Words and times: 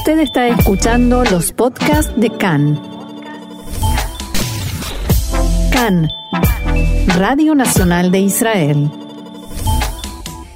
Usted 0.00 0.20
está 0.20 0.48
escuchando 0.48 1.24
los 1.24 1.52
podcasts 1.52 2.18
de 2.18 2.30
CAN. 2.30 2.80
CAN, 5.70 6.08
Radio 7.18 7.54
Nacional 7.54 8.10
de 8.10 8.20
Israel. 8.20 8.90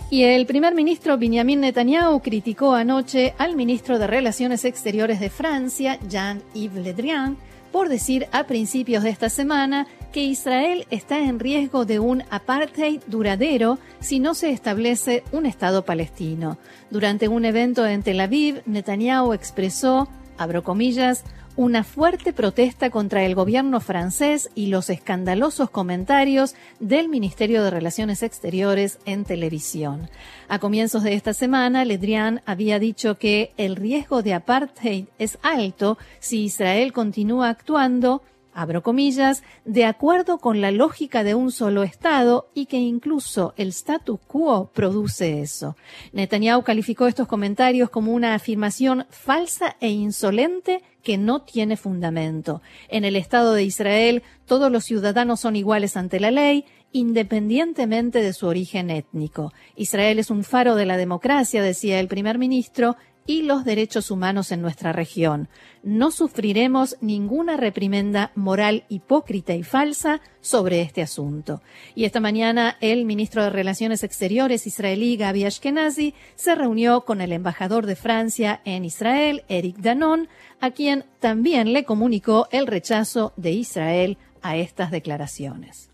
Y 0.08 0.22
el 0.22 0.46
primer 0.46 0.74
ministro 0.74 1.18
Benjamin 1.18 1.60
Netanyahu 1.60 2.20
criticó 2.20 2.72
anoche 2.72 3.34
al 3.36 3.54
ministro 3.54 3.98
de 3.98 4.06
Relaciones 4.06 4.64
Exteriores 4.64 5.20
de 5.20 5.28
Francia, 5.28 5.98
Jean-Yves 6.08 6.82
Le 6.82 6.94
Drian, 6.94 7.36
por 7.70 7.90
decir 7.90 8.26
a 8.32 8.44
principios 8.44 9.02
de 9.02 9.10
esta 9.10 9.28
semana 9.28 9.86
que 10.14 10.22
Israel 10.22 10.86
está 10.90 11.18
en 11.18 11.40
riesgo 11.40 11.86
de 11.86 11.98
un 11.98 12.22
apartheid 12.30 13.00
duradero 13.08 13.80
si 13.98 14.20
no 14.20 14.34
se 14.34 14.50
establece 14.50 15.24
un 15.32 15.44
Estado 15.44 15.84
palestino. 15.84 16.56
Durante 16.88 17.26
un 17.26 17.44
evento 17.44 17.84
en 17.84 18.04
Tel 18.04 18.20
Aviv, 18.20 18.62
Netanyahu 18.64 19.32
expresó, 19.32 20.06
abro 20.38 20.62
comillas, 20.62 21.24
una 21.56 21.82
fuerte 21.82 22.32
protesta 22.32 22.90
contra 22.90 23.24
el 23.24 23.34
gobierno 23.34 23.80
francés 23.80 24.50
y 24.54 24.66
los 24.66 24.88
escandalosos 24.88 25.68
comentarios 25.68 26.54
del 26.78 27.08
Ministerio 27.08 27.64
de 27.64 27.70
Relaciones 27.70 28.22
Exteriores 28.22 29.00
en 29.06 29.24
televisión. 29.24 30.08
A 30.48 30.60
comienzos 30.60 31.02
de 31.02 31.14
esta 31.14 31.32
semana, 31.32 31.84
Le 31.84 31.98
Drian 31.98 32.40
había 32.46 32.78
dicho 32.78 33.18
que 33.18 33.52
el 33.56 33.74
riesgo 33.74 34.22
de 34.22 34.34
apartheid 34.34 35.06
es 35.18 35.38
alto 35.42 35.98
si 36.20 36.44
Israel 36.44 36.92
continúa 36.92 37.48
actuando 37.48 38.22
abro 38.54 38.82
comillas, 38.82 39.42
de 39.64 39.84
acuerdo 39.84 40.38
con 40.38 40.60
la 40.60 40.70
lógica 40.70 41.24
de 41.24 41.34
un 41.34 41.50
solo 41.50 41.82
Estado 41.82 42.48
y 42.54 42.66
que 42.66 42.78
incluso 42.78 43.52
el 43.56 43.68
status 43.68 44.20
quo 44.26 44.70
produce 44.72 45.40
eso. 45.40 45.76
Netanyahu 46.12 46.62
calificó 46.62 47.06
estos 47.06 47.28
comentarios 47.28 47.90
como 47.90 48.12
una 48.12 48.34
afirmación 48.34 49.06
falsa 49.10 49.76
e 49.80 49.90
insolente 49.90 50.82
que 51.02 51.18
no 51.18 51.42
tiene 51.42 51.76
fundamento. 51.76 52.62
En 52.88 53.04
el 53.04 53.16
Estado 53.16 53.52
de 53.52 53.64
Israel, 53.64 54.22
todos 54.46 54.72
los 54.72 54.84
ciudadanos 54.84 55.40
son 55.40 55.56
iguales 55.56 55.96
ante 55.96 56.18
la 56.18 56.30
ley, 56.30 56.64
independientemente 56.92 58.22
de 58.22 58.32
su 58.32 58.46
origen 58.46 58.88
étnico. 58.90 59.52
Israel 59.76 60.18
es 60.18 60.30
un 60.30 60.44
faro 60.44 60.76
de 60.76 60.86
la 60.86 60.96
democracia, 60.96 61.60
decía 61.60 62.00
el 62.00 62.08
primer 62.08 62.38
ministro, 62.38 62.96
y 63.26 63.42
los 63.42 63.64
derechos 63.64 64.10
humanos 64.10 64.52
en 64.52 64.60
nuestra 64.60 64.92
región. 64.92 65.48
No 65.82 66.10
sufriremos 66.10 66.96
ninguna 67.00 67.56
reprimenda 67.56 68.32
moral 68.34 68.84
hipócrita 68.88 69.54
y 69.54 69.62
falsa 69.62 70.20
sobre 70.40 70.82
este 70.82 71.02
asunto. 71.02 71.62
Y 71.94 72.04
esta 72.04 72.20
mañana 72.20 72.76
el 72.80 73.04
ministro 73.04 73.42
de 73.42 73.50
Relaciones 73.50 74.04
Exteriores 74.04 74.66
israelí 74.66 75.16
Gabi 75.16 75.44
Ashkenazi 75.44 76.14
se 76.34 76.54
reunió 76.54 77.02
con 77.02 77.20
el 77.20 77.32
embajador 77.32 77.86
de 77.86 77.96
Francia 77.96 78.60
en 78.64 78.84
Israel, 78.84 79.44
Eric 79.48 79.78
Danon, 79.78 80.28
a 80.60 80.70
quien 80.70 81.04
también 81.20 81.72
le 81.72 81.84
comunicó 81.84 82.48
el 82.50 82.66
rechazo 82.66 83.32
de 83.36 83.52
Israel 83.52 84.18
a 84.42 84.56
estas 84.56 84.90
declaraciones. 84.90 85.93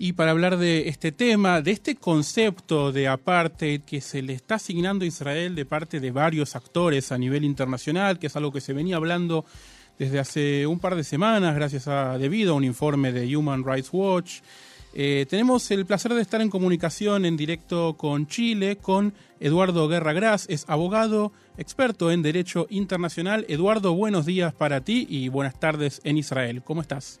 Y 0.00 0.12
para 0.12 0.30
hablar 0.30 0.58
de 0.58 0.88
este 0.88 1.10
tema, 1.10 1.60
de 1.60 1.72
este 1.72 1.96
concepto 1.96 2.92
de 2.92 3.08
apartheid 3.08 3.80
que 3.80 4.00
se 4.00 4.22
le 4.22 4.32
está 4.32 4.54
asignando 4.54 5.04
a 5.04 5.08
Israel 5.08 5.56
de 5.56 5.64
parte 5.64 5.98
de 5.98 6.12
varios 6.12 6.54
actores 6.54 7.10
a 7.10 7.18
nivel 7.18 7.44
internacional, 7.44 8.20
que 8.20 8.28
es 8.28 8.36
algo 8.36 8.52
que 8.52 8.60
se 8.60 8.72
venía 8.72 8.94
hablando 8.94 9.44
desde 9.98 10.20
hace 10.20 10.68
un 10.68 10.78
par 10.78 10.94
de 10.94 11.02
semanas, 11.02 11.56
gracias 11.56 11.88
a 11.88 12.16
debido 12.16 12.52
a 12.52 12.56
un 12.56 12.62
informe 12.62 13.10
de 13.10 13.36
Human 13.36 13.64
Rights 13.64 13.88
Watch. 13.92 14.40
Eh, 14.94 15.26
tenemos 15.28 15.68
el 15.72 15.84
placer 15.84 16.14
de 16.14 16.22
estar 16.22 16.40
en 16.40 16.48
comunicación 16.48 17.24
en 17.24 17.36
directo 17.36 17.94
con 17.94 18.28
Chile, 18.28 18.76
con 18.76 19.12
Eduardo 19.40 19.88
Guerra 19.88 20.12
Gras, 20.12 20.46
es 20.48 20.64
abogado, 20.68 21.32
experto 21.56 22.12
en 22.12 22.22
Derecho 22.22 22.68
Internacional. 22.70 23.44
Eduardo, 23.48 23.94
buenos 23.94 24.26
días 24.26 24.54
para 24.54 24.80
ti 24.80 25.08
y 25.10 25.28
buenas 25.28 25.58
tardes 25.58 26.00
en 26.04 26.18
Israel. 26.18 26.62
¿Cómo 26.62 26.82
estás? 26.82 27.20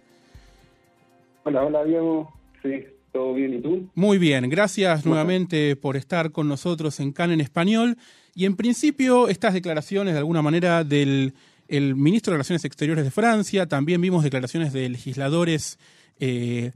Hola, 1.42 1.64
hola 1.64 1.84
Diego. 1.84 2.38
Sí, 2.62 2.84
todo 3.12 3.34
bien, 3.34 3.54
¿y 3.54 3.60
tú? 3.60 3.88
Muy 3.94 4.18
bien, 4.18 4.48
gracias 4.48 5.06
nuevamente 5.06 5.76
por 5.76 5.96
estar 5.96 6.32
con 6.32 6.48
nosotros 6.48 7.00
en 7.00 7.12
CAN 7.12 7.30
en 7.32 7.40
español. 7.40 7.96
Y 8.34 8.44
en 8.44 8.56
principio, 8.56 9.28
estas 9.28 9.54
declaraciones 9.54 10.14
de 10.14 10.18
alguna 10.18 10.42
manera 10.42 10.84
del 10.84 11.34
el 11.68 11.94
ministro 11.94 12.30
de 12.30 12.36
Relaciones 12.36 12.64
Exteriores 12.64 13.04
de 13.04 13.10
Francia, 13.10 13.66
también 13.66 14.00
vimos 14.00 14.24
declaraciones 14.24 14.72
de 14.72 14.88
legisladores 14.88 15.78
eh, 16.18 16.72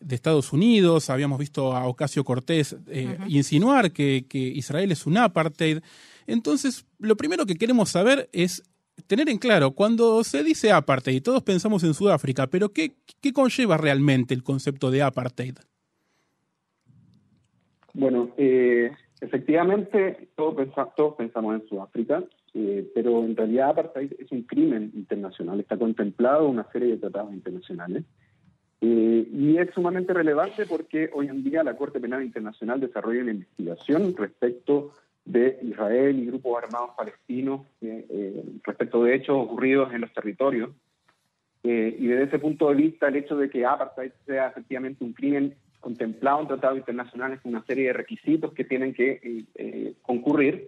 de 0.00 0.14
Estados 0.14 0.52
Unidos, 0.52 1.10
habíamos 1.10 1.40
visto 1.40 1.74
a 1.74 1.86
Ocasio 1.86 2.24
Cortés 2.24 2.76
eh, 2.86 3.18
insinuar 3.26 3.90
que, 3.90 4.26
que 4.28 4.38
Israel 4.38 4.92
es 4.92 5.06
un 5.06 5.16
apartheid. 5.16 5.80
Entonces, 6.28 6.86
lo 7.00 7.16
primero 7.16 7.46
que 7.46 7.56
queremos 7.56 7.90
saber 7.90 8.28
es 8.32 8.62
tener 9.08 9.28
en 9.28 9.38
claro, 9.38 9.72
cuando 9.72 10.22
se 10.22 10.44
dice 10.44 10.70
apartheid, 10.70 11.22
todos 11.22 11.42
pensamos 11.42 11.82
en 11.82 11.94
Sudáfrica, 11.94 12.46
pero 12.46 12.68
¿qué, 12.68 12.92
qué 13.20 13.32
conlleva 13.32 13.76
realmente 13.76 14.34
el 14.34 14.44
concepto 14.44 14.90
de 14.90 15.02
apartheid? 15.02 15.56
Bueno, 17.94 18.30
eh, 18.36 18.92
efectivamente 19.20 20.28
todos, 20.36 20.54
todos, 20.96 21.14
pensamos 21.16 21.60
en 21.60 21.68
Sudáfrica, 21.68 22.22
eh, 22.54 22.88
pero 22.94 23.24
en 23.24 23.34
realidad 23.34 23.70
apartheid 23.70 24.12
es 24.18 24.30
un 24.30 24.42
crimen 24.42 24.92
internacional, 24.94 25.58
está 25.58 25.76
contemplado 25.76 26.48
una 26.48 26.70
serie 26.70 26.90
de 26.90 26.98
tratados 26.98 27.32
internacionales. 27.32 28.04
Eh, 28.80 29.28
y 29.32 29.56
es 29.56 29.70
sumamente 29.74 30.12
relevante 30.12 30.64
porque 30.64 31.10
hoy 31.12 31.26
en 31.26 31.42
día 31.42 31.64
la 31.64 31.76
Corte 31.76 31.98
Penal 31.98 32.22
Internacional 32.22 32.78
desarrolla 32.78 33.22
una 33.22 33.32
investigación 33.32 34.14
respecto 34.16 34.92
de 35.28 35.58
Israel 35.62 36.18
y 36.18 36.26
grupos 36.26 36.62
armados 36.62 36.90
palestinos 36.96 37.66
eh, 37.82 38.06
eh, 38.08 38.44
respecto 38.64 39.04
de 39.04 39.14
hechos 39.14 39.36
ocurridos 39.36 39.92
en 39.92 40.00
los 40.00 40.12
territorios. 40.12 40.70
Eh, 41.62 41.96
y 41.98 42.06
desde 42.06 42.24
ese 42.24 42.38
punto 42.38 42.70
de 42.70 42.76
vista, 42.76 43.08
el 43.08 43.16
hecho 43.16 43.36
de 43.36 43.50
que 43.50 43.66
apartheid 43.66 44.12
sea 44.26 44.48
efectivamente 44.48 45.04
un 45.04 45.12
crimen 45.12 45.54
contemplado 45.80 46.40
en 46.40 46.48
tratados 46.48 46.78
internacionales 46.78 47.40
con 47.42 47.52
una 47.52 47.64
serie 47.66 47.88
de 47.88 47.92
requisitos 47.92 48.54
que 48.54 48.64
tienen 48.64 48.94
que 48.94 49.94
concurrir, 50.02 50.66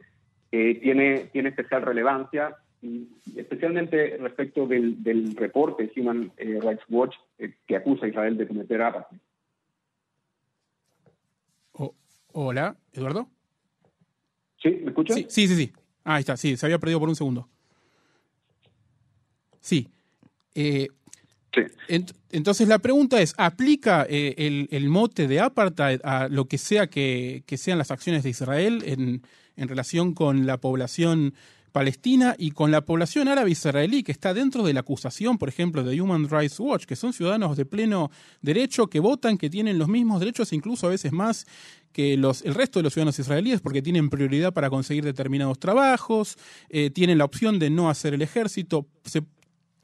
tiene, 0.50 1.30
tiene 1.32 1.48
especial 1.48 1.82
relevancia, 1.82 2.56
especialmente 3.36 4.18
respecto 4.18 4.66
del, 4.66 5.02
del 5.02 5.34
reporte 5.34 5.90
Human 5.96 6.30
Rights 6.36 6.84
Watch 6.88 7.16
que 7.66 7.76
acusa 7.76 8.06
a 8.06 8.08
Israel 8.08 8.36
de 8.36 8.46
cometer 8.46 8.82
apartheid. 8.82 9.20
Hola, 12.32 12.76
Eduardo. 12.92 13.28
¿Sí? 14.62 14.70
¿Me 14.82 14.88
escuchas? 14.88 15.16
Sí, 15.28 15.48
sí, 15.48 15.56
sí, 15.56 15.72
ahí 16.04 16.20
está, 16.20 16.36
sí, 16.36 16.56
se 16.56 16.66
había 16.66 16.78
perdido 16.78 17.00
por 17.00 17.08
un 17.08 17.16
segundo. 17.16 17.48
Sí. 19.60 19.88
Eh, 20.54 20.88
entonces 22.30 22.68
la 22.68 22.78
pregunta 22.78 23.20
es, 23.20 23.34
¿aplica 23.36 24.06
eh, 24.08 24.66
el, 24.70 24.88
mote 24.88 25.26
de 25.26 25.40
apartheid 25.40 26.00
a 26.04 26.28
lo 26.28 26.46
que 26.46 26.58
sea 26.58 26.86
que, 26.88 27.42
sean 27.56 27.78
las 27.78 27.90
acciones 27.90 28.22
de 28.22 28.30
Israel 28.30 28.82
en, 28.86 29.22
en 29.56 29.68
relación 29.68 30.14
con 30.14 30.46
la 30.46 30.58
población 30.58 31.34
palestina 31.70 32.34
y 32.38 32.50
con 32.50 32.70
la 32.70 32.82
población 32.82 33.28
árabe 33.28 33.50
israelí 33.50 34.02
que 34.02 34.12
está 34.12 34.34
dentro 34.34 34.62
de 34.62 34.72
la 34.72 34.80
acusación, 34.80 35.38
por 35.38 35.48
ejemplo, 35.48 35.82
de 35.82 36.00
Human 36.00 36.28
Rights 36.28 36.58
Watch, 36.60 36.84
que 36.84 36.96
son 36.96 37.12
ciudadanos 37.12 37.56
de 37.56 37.64
pleno 37.64 38.10
derecho, 38.42 38.88
que 38.88 39.00
votan, 39.00 39.38
que 39.38 39.50
tienen 39.50 39.78
los 39.78 39.88
mismos 39.88 40.20
derechos, 40.20 40.52
incluso 40.52 40.86
a 40.86 40.90
veces 40.90 41.12
más 41.12 41.46
que 41.92 42.16
los, 42.16 42.42
el 42.42 42.54
resto 42.54 42.78
de 42.78 42.84
los 42.84 42.92
ciudadanos 42.92 43.18
israelíes, 43.18 43.60
porque 43.60 43.82
tienen 43.82 44.10
prioridad 44.10 44.52
para 44.52 44.70
conseguir 44.70 45.04
determinados 45.04 45.58
trabajos, 45.58 46.36
eh, 46.68 46.90
tienen 46.90 47.18
la 47.18 47.24
opción 47.24 47.58
de 47.58 47.70
no 47.70 47.90
hacer 47.90 48.14
el 48.14 48.22
ejército, 48.22 48.86
se, 49.04 49.22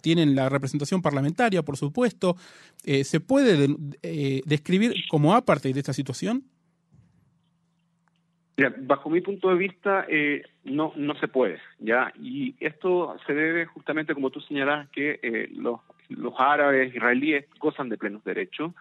tienen 0.07 0.37
la 0.37 0.49
representación 0.49 1.03
parlamentaria, 1.03 1.65
por 1.65 1.77
supuesto. 1.77 2.37
Eh, 2.85 3.03
¿Se 3.03 3.19
puede 3.19 3.67
eh, 4.05 4.41
describir 4.47 4.95
como 5.09 5.35
aparte 5.35 5.73
de 5.73 5.81
esta 5.81 5.93
situación? 5.93 6.45
bajo 8.79 9.11
mi 9.11 9.21
punto 9.21 9.51
de 9.51 9.57
vista, 9.57 10.07
eh, 10.09 10.43
no, 10.65 10.93
no 10.97 11.15
se 11.17 11.29
puede, 11.29 11.59
¿ya? 11.79 12.13
Y 12.19 12.55
esto 12.61 13.17
se 13.27 13.35
debe 13.35 13.67
justamente, 13.67 14.15
como 14.15 14.31
tú 14.31 14.41
señalas, 14.41 14.89
que 14.91 15.19
eh, 15.23 15.49
los, 15.53 15.81
los 16.09 16.33
árabes 16.39 16.95
israelíes 16.95 17.47
gozan 17.59 17.89
de 17.89 17.99
plenos 17.99 18.25
derechos, 18.25 18.73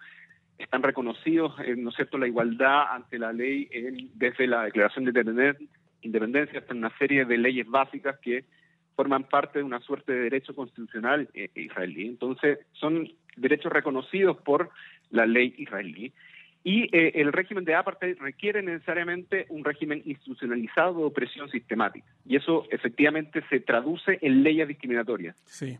están 0.58 0.82
reconocidos, 0.82 1.54
eh, 1.60 1.74
¿no 1.76 1.90
es 1.90 1.96
cierto?, 1.96 2.18
la 2.18 2.28
igualdad 2.28 2.84
ante 2.90 3.18
la 3.18 3.32
ley 3.32 3.68
desde 4.14 4.46
la 4.46 4.62
Declaración 4.62 5.04
de 5.04 5.56
Independencia 6.02 6.60
hasta 6.60 6.72
una 6.72 6.96
serie 6.98 7.24
de 7.24 7.36
leyes 7.36 7.66
básicas 7.68 8.16
que 8.20 8.44
forman 8.96 9.24
parte 9.24 9.60
de 9.60 9.64
una 9.64 9.80
suerte 9.80 10.12
de 10.12 10.22
derecho 10.22 10.54
constitucional 10.54 11.28
israelí. 11.54 12.08
Entonces, 12.08 12.58
son 12.72 13.08
derechos 13.36 13.72
reconocidos 13.72 14.38
por 14.38 14.70
la 15.10 15.26
ley 15.26 15.54
israelí. 15.58 16.12
Y 16.64 16.88
eh, 16.90 17.12
el 17.14 17.32
régimen 17.32 17.64
de 17.64 17.76
apartheid 17.76 18.18
requiere 18.18 18.60
necesariamente 18.60 19.46
un 19.50 19.64
régimen 19.64 20.02
institucionalizado 20.04 20.98
de 20.98 21.04
opresión 21.04 21.48
sistemática. 21.48 22.04
Y 22.24 22.34
eso 22.34 22.64
efectivamente 22.72 23.44
se 23.48 23.60
traduce 23.60 24.18
en 24.20 24.42
leyes 24.42 24.66
discriminatorias. 24.66 25.36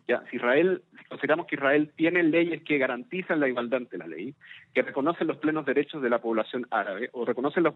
Ya, 0.07 0.23
si 0.31 0.37
Israel, 0.37 0.83
consideramos 1.09 1.49
que 1.49 1.57
Israel 1.57 1.91
tiene 1.97 2.23
leyes 2.23 2.63
que 2.63 2.79
garantizan 2.79 3.41
la 3.41 3.49
igualdad 3.49 3.79
ante 3.79 3.99
la 3.99 4.07
ley, 4.07 4.37
que 4.75 4.83
reconocen 4.83 5.27
los 5.27 5.39
plenos 5.39 5.67
derechos 5.67 6.01
de 6.03 6.09
la 6.09 6.21
población 6.21 6.69
árabe 6.71 7.11
o 7.15 7.25
reconocen 7.25 7.65
los, 7.65 7.75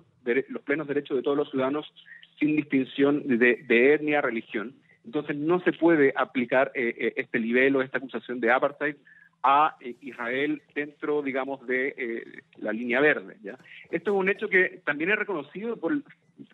plenos 0.65 0.87
derechos 0.87 1.17
de 1.17 1.25
todos 1.25 1.37
los 1.37 1.51
ciudadanos 1.51 1.93
sin 2.39 2.55
distinción 2.55 3.27
de, 3.27 3.65
de 3.67 3.95
etnia, 3.95 4.21
religión, 4.21 4.73
Entonces 5.05 5.37
no 5.37 5.61
se 5.61 5.73
puede 5.73 6.13
aplicar 6.17 6.71
este 6.75 7.41
nivel 7.41 7.77
o 7.77 7.83
esta 7.83 7.99
acusación 7.99 8.41
de 8.41 8.51
apartheid 8.51 8.97
a 9.43 9.77
Israel 10.03 10.61
dentro, 10.75 11.23
digamos, 11.23 11.67
de 11.67 12.43
la 12.59 12.73
línea 12.73 13.01
verde. 13.01 13.37
¿ya? 13.43 13.59
Esto 13.91 14.11
es 14.11 14.17
un 14.17 14.29
hecho 14.29 14.49
que 14.49 14.83
también 14.85 15.11
es 15.11 15.19
reconocido 15.19 15.79
por, 15.79 16.03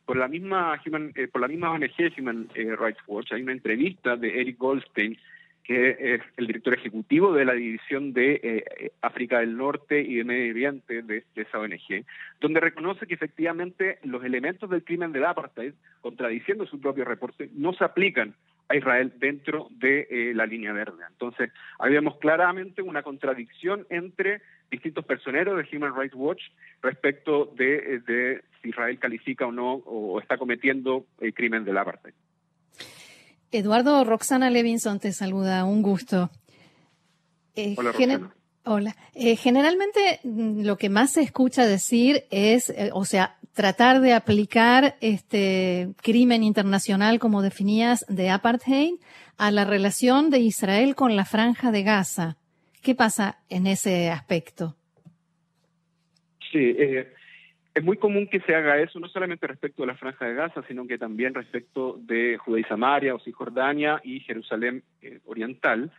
por 0.05 0.17
la 0.17 0.29
misma 0.29 0.81
por 1.33 1.41
la 1.41 1.49
misma 1.49 1.73
ONG 1.73 2.13
Human 2.19 2.49
Rights 2.55 3.01
Watch. 3.09 3.33
Hay 3.33 3.43
una 3.43 3.53
entrevista 3.53 4.17
de 4.17 4.41
Eric 4.41 4.59
Goldstein 4.59 5.19
que 5.67 6.15
es 6.15 6.21
el 6.37 6.47
director 6.47 6.75
ejecutivo 6.75 7.33
de 7.33 7.45
la 7.45 7.55
división 7.55 8.13
de 8.13 8.41
eh, 8.43 8.93
África 9.03 9.41
del 9.41 9.57
Norte 9.57 10.01
y 10.01 10.15
de 10.15 10.25
Medio 10.25 10.53
Oriente 10.53 11.03
de, 11.03 11.25
esa 11.35 11.59
ONG, 11.59 12.05
donde 12.41 12.61
reconoce 12.61 13.07
que 13.07 13.15
efectivamente 13.15 13.99
los 14.05 14.23
elementos 14.25 14.71
del 14.71 14.85
crimen 14.85 15.11
del 15.11 15.25
apartheid, 15.25 15.73
contradiciendo 16.03 16.67
su 16.67 16.81
propio 16.81 17.05
reporte, 17.05 17.51
no 17.55 17.73
se 17.73 17.83
aplican 17.83 18.35
a 18.69 18.77
Israel 18.77 19.13
dentro 19.19 19.67
de 19.71 20.07
eh, 20.09 20.33
la 20.35 20.47
línea 20.47 20.73
verde. 20.73 21.03
Entonces, 21.09 21.51
habíamos 21.81 22.17
claramente 22.19 22.81
una 22.83 23.03
contradicción 23.03 23.87
entre 23.91 24.43
distintos 24.71 25.05
personeros 25.05 25.57
de 25.57 25.77
Human 25.77 25.97
Rights 25.97 26.15
Watch 26.15 26.43
respecto 26.81 27.53
de, 27.57 27.77
eh, 27.77 28.01
de 28.07 28.45
si 28.63 28.69
Israel 28.69 28.99
califica 29.01 29.47
o 29.47 29.53
no 29.53 29.75
o 29.75 30.21
está 30.21 30.39
cometiendo 30.39 31.07
el 31.21 31.35
crimen 31.35 31.65
del 31.65 31.79
apartheid. 31.79 32.15
Eduardo, 33.57 34.05
Roxana 34.05 34.51
Levinson 34.51 35.01
te 35.01 35.13
saluda, 35.13 35.65
un 35.65 35.83
gusto. 35.83 36.31
Eh, 37.55 37.75
hola, 37.79 37.93
Hola. 38.65 38.97
Eh, 39.15 39.37
generalmente 39.37 40.21
mm, 40.25 40.63
lo 40.63 40.77
que 40.77 40.89
más 40.89 41.13
se 41.13 41.23
escucha 41.23 41.67
decir 41.67 42.25
es, 42.31 42.69
eh, 42.71 42.91
o 42.93 43.05
sea, 43.05 43.37
tratar 43.55 44.01
de 44.01 44.13
aplicar 44.13 44.97
este 45.01 45.89
crimen 46.03 46.43
internacional, 46.43 47.19
como 47.19 47.43
definías, 47.43 48.05
de 48.09 48.29
apartheid 48.29 48.95
a 49.39 49.51
la 49.51 49.65
relación 49.65 50.31
de 50.31 50.41
Israel 50.41 50.95
con 50.95 51.17
la 51.17 51.25
franja 51.25 51.71
de 51.71 51.83
Gaza. 51.83 52.37
¿Qué 52.83 52.95
pasa 52.95 53.39
en 53.49 53.67
ese 53.67 54.11
aspecto? 54.11 54.77
Sí, 56.53 56.59
eh, 56.59 57.13
es 57.77 57.85
muy 57.85 57.99
común 57.99 58.27
que 58.27 58.41
se 58.41 58.55
haga 58.55 58.79
eso, 58.79 58.99
no 58.99 59.07
solamente 59.07 59.47
respecto 59.47 59.83
de 59.83 59.89
la 59.89 59.97
Franja 59.97 60.25
de 60.25 60.33
Gaza, 60.33 60.63
sino 60.67 60.87
que 60.87 60.97
también 60.97 61.35
respecto 61.35 61.99
de 62.01 62.39
Judea 62.39 62.63
y 62.63 62.69
Samaria 62.69 63.15
o 63.15 63.21
Cisjordania 63.21 64.01
y 64.03 64.21
Jerusalén 64.21 64.83
eh, 65.03 65.21
Oriental. 65.27 65.93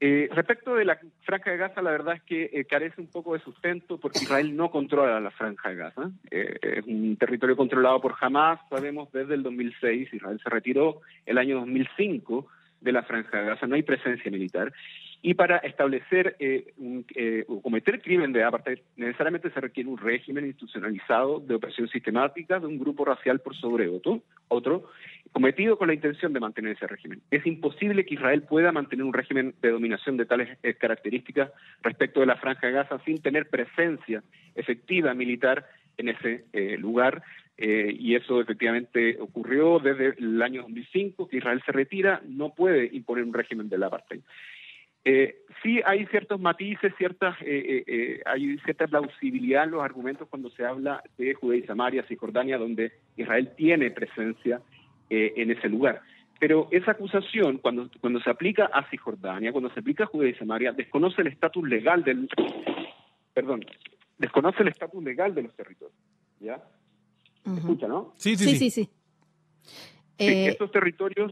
Eh, 0.00 0.28
respecto 0.32 0.74
de 0.74 0.84
la 0.84 0.98
Franja 1.22 1.52
de 1.52 1.58
Gaza, 1.58 1.80
la 1.80 1.92
verdad 1.92 2.16
es 2.16 2.22
que 2.22 2.50
eh, 2.52 2.64
carece 2.64 3.00
un 3.00 3.06
poco 3.06 3.34
de 3.34 3.40
sustento 3.40 3.98
porque 3.98 4.18
Israel 4.18 4.56
no 4.56 4.72
controla 4.72 5.20
la 5.20 5.30
Franja 5.30 5.68
de 5.68 5.76
Gaza. 5.76 6.10
es 6.28 6.84
un 6.84 7.16
territorio 7.16 7.56
controlado 7.56 8.00
por 8.00 8.16
Hamas, 8.20 8.58
sabemos 8.68 9.12
desde 9.12 9.34
el 9.34 9.44
2006, 9.44 10.12
Israel 10.12 10.40
se 10.42 10.50
retiró 10.50 11.02
el 11.24 11.38
año 11.38 11.60
2005 11.60 12.48
de 12.80 12.92
la 12.92 13.04
Franja 13.04 13.38
de 13.38 13.46
Gaza, 13.46 13.68
no 13.68 13.76
hay 13.76 13.84
presencia 13.84 14.28
militar. 14.28 14.72
Y 15.22 15.34
para 15.34 15.58
establecer 15.58 16.36
eh, 16.38 16.72
eh, 17.14 17.44
o 17.48 17.60
cometer 17.60 18.00
crimen 18.00 18.32
de 18.32 18.44
apartheid, 18.44 18.78
necesariamente 18.96 19.50
se 19.50 19.60
requiere 19.60 19.88
un 19.88 19.98
régimen 19.98 20.46
institucionalizado 20.46 21.40
de 21.40 21.54
opresión 21.54 21.88
sistemática 21.88 22.60
de 22.60 22.66
un 22.66 22.78
grupo 22.78 23.04
racial 23.04 23.40
por 23.40 23.56
sobre 23.56 23.88
otro, 23.88 24.22
otro, 24.48 24.90
cometido 25.32 25.78
con 25.78 25.88
la 25.88 25.94
intención 25.94 26.32
de 26.32 26.40
mantener 26.40 26.76
ese 26.76 26.86
régimen. 26.86 27.22
Es 27.30 27.46
imposible 27.46 28.04
que 28.04 28.14
Israel 28.14 28.42
pueda 28.42 28.72
mantener 28.72 29.04
un 29.04 29.12
régimen 29.12 29.54
de 29.62 29.70
dominación 29.70 30.16
de 30.16 30.26
tales 30.26 30.58
eh, 30.62 30.74
características 30.74 31.50
respecto 31.82 32.20
de 32.20 32.26
la 32.26 32.36
Franja 32.36 32.66
de 32.66 32.74
Gaza 32.74 33.00
sin 33.04 33.20
tener 33.20 33.48
presencia 33.48 34.22
efectiva 34.54 35.14
militar 35.14 35.66
en 35.98 36.10
ese 36.10 36.44
lugar 36.78 37.22
y 37.58 38.14
eso 38.14 38.42
efectivamente 38.42 39.16
ocurrió 39.18 39.78
desde 39.78 40.14
el 40.18 40.42
año 40.42 40.60
2005, 40.60 41.26
que 41.26 41.38
Israel 41.38 41.62
se 41.64 41.72
retira, 41.72 42.20
no 42.28 42.54
puede 42.54 42.90
imponer 42.92 43.24
un 43.24 43.32
régimen 43.32 43.70
del 43.70 43.82
apartheid. 43.82 44.20
Eh, 45.08 45.44
sí 45.62 45.80
hay 45.86 46.04
ciertos 46.06 46.40
matices, 46.40 46.92
ciertas, 46.98 47.36
eh, 47.40 47.84
eh, 47.86 48.22
hay 48.26 48.58
cierta 48.58 48.88
plausibilidad 48.88 49.62
en 49.62 49.70
los 49.70 49.84
argumentos 49.84 50.26
cuando 50.28 50.50
se 50.50 50.66
habla 50.66 51.00
de 51.16 51.32
Judea 51.32 51.60
y 51.60 51.62
Samaria, 51.62 52.04
Cisjordania, 52.08 52.58
donde 52.58 52.90
Israel 53.16 53.52
tiene 53.56 53.92
presencia 53.92 54.60
en 55.08 55.52
ese 55.52 55.68
lugar. 55.68 56.02
Pero 56.40 56.66
esa 56.72 56.90
acusación, 56.90 57.58
cuando, 57.58 57.88
cuando 58.00 58.20
se 58.20 58.28
aplica 58.28 58.64
a 58.64 58.82
Cisjordania, 58.90 59.52
cuando 59.52 59.70
se 59.70 59.78
aplica 59.78 60.02
a 60.02 60.08
Judea 60.08 60.30
y 60.30 60.34
Samaria, 60.34 60.72
desconoce 60.72 61.22
el 61.22 61.28
estatus 61.28 61.68
legal 61.68 62.02
del... 62.02 62.28
Perdón, 63.32 63.64
desconoce 64.18 64.62
el 64.62 64.68
estatus 64.68 65.04
legal 65.04 65.36
de 65.36 65.42
los 65.42 65.54
territorios. 65.54 65.96
¿Ya? 66.40 66.60
escucha, 67.56 67.86
no? 67.86 68.12
Sí, 68.16 68.36
sí, 68.36 68.56
sí. 68.56 68.70
sí, 68.70 68.90
estos 70.18 70.72
territorios 70.72 71.30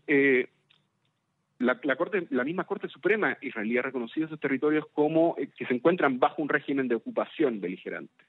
la, 1.65 1.97
corte, 1.97 2.27
la 2.31 2.45
misma 2.45 2.65
Corte 2.65 2.89
Suprema 2.89 3.37
israelí 3.41 3.79
ha 3.79 3.83
reconocido 3.83 4.27
esos 4.27 4.41
territorios 4.41 4.87
como 4.93 5.35
eh, 5.39 5.49
que 5.57 5.67
se 5.67 5.75
encuentran 5.75 6.19
bajo 6.19 6.43
un 6.43 6.49
régimen 6.49 6.89
de 6.89 6.95
ocupación 6.95 7.61
beligerante. 7.61 8.25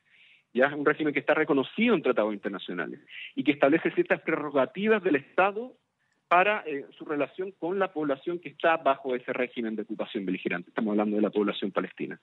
Ya 0.54 0.68
es 0.68 0.74
un 0.74 0.86
régimen 0.86 1.14
que 1.14 1.20
está 1.20 1.34
reconocido 1.34 1.96
en 1.96 2.02
tratados 2.02 2.34
internacionales 2.34 3.02
y 3.36 3.44
que 3.44 3.52
establece 3.52 3.92
ciertas 3.92 4.22
prerrogativas 4.22 5.04
del 5.04 5.18
Estado 5.18 5.74
para 6.28 6.64
eh, 6.66 6.86
su 6.98 7.06
relación 7.06 7.52
con 7.52 7.78
la 7.78 7.92
población 7.92 8.40
que 8.40 8.50
está 8.50 8.78
bajo 8.78 9.16
ese 9.16 9.32
régimen 9.34 9.76
de 9.76 9.84
ocupación 9.84 10.26
beligerante. 10.26 10.70
Estamos 10.70 10.92
hablando 10.92 11.18
de 11.18 11.22
la 11.22 11.30
población 11.30 11.72
palestina. 11.72 12.20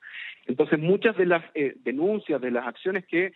Entonces, 0.46 0.78
muchas 0.78 1.16
de 1.16 1.26
las 1.26 1.44
eh, 1.54 1.74
denuncias, 1.84 2.40
de 2.40 2.50
las 2.50 2.66
acciones 2.66 3.06
que 3.06 3.32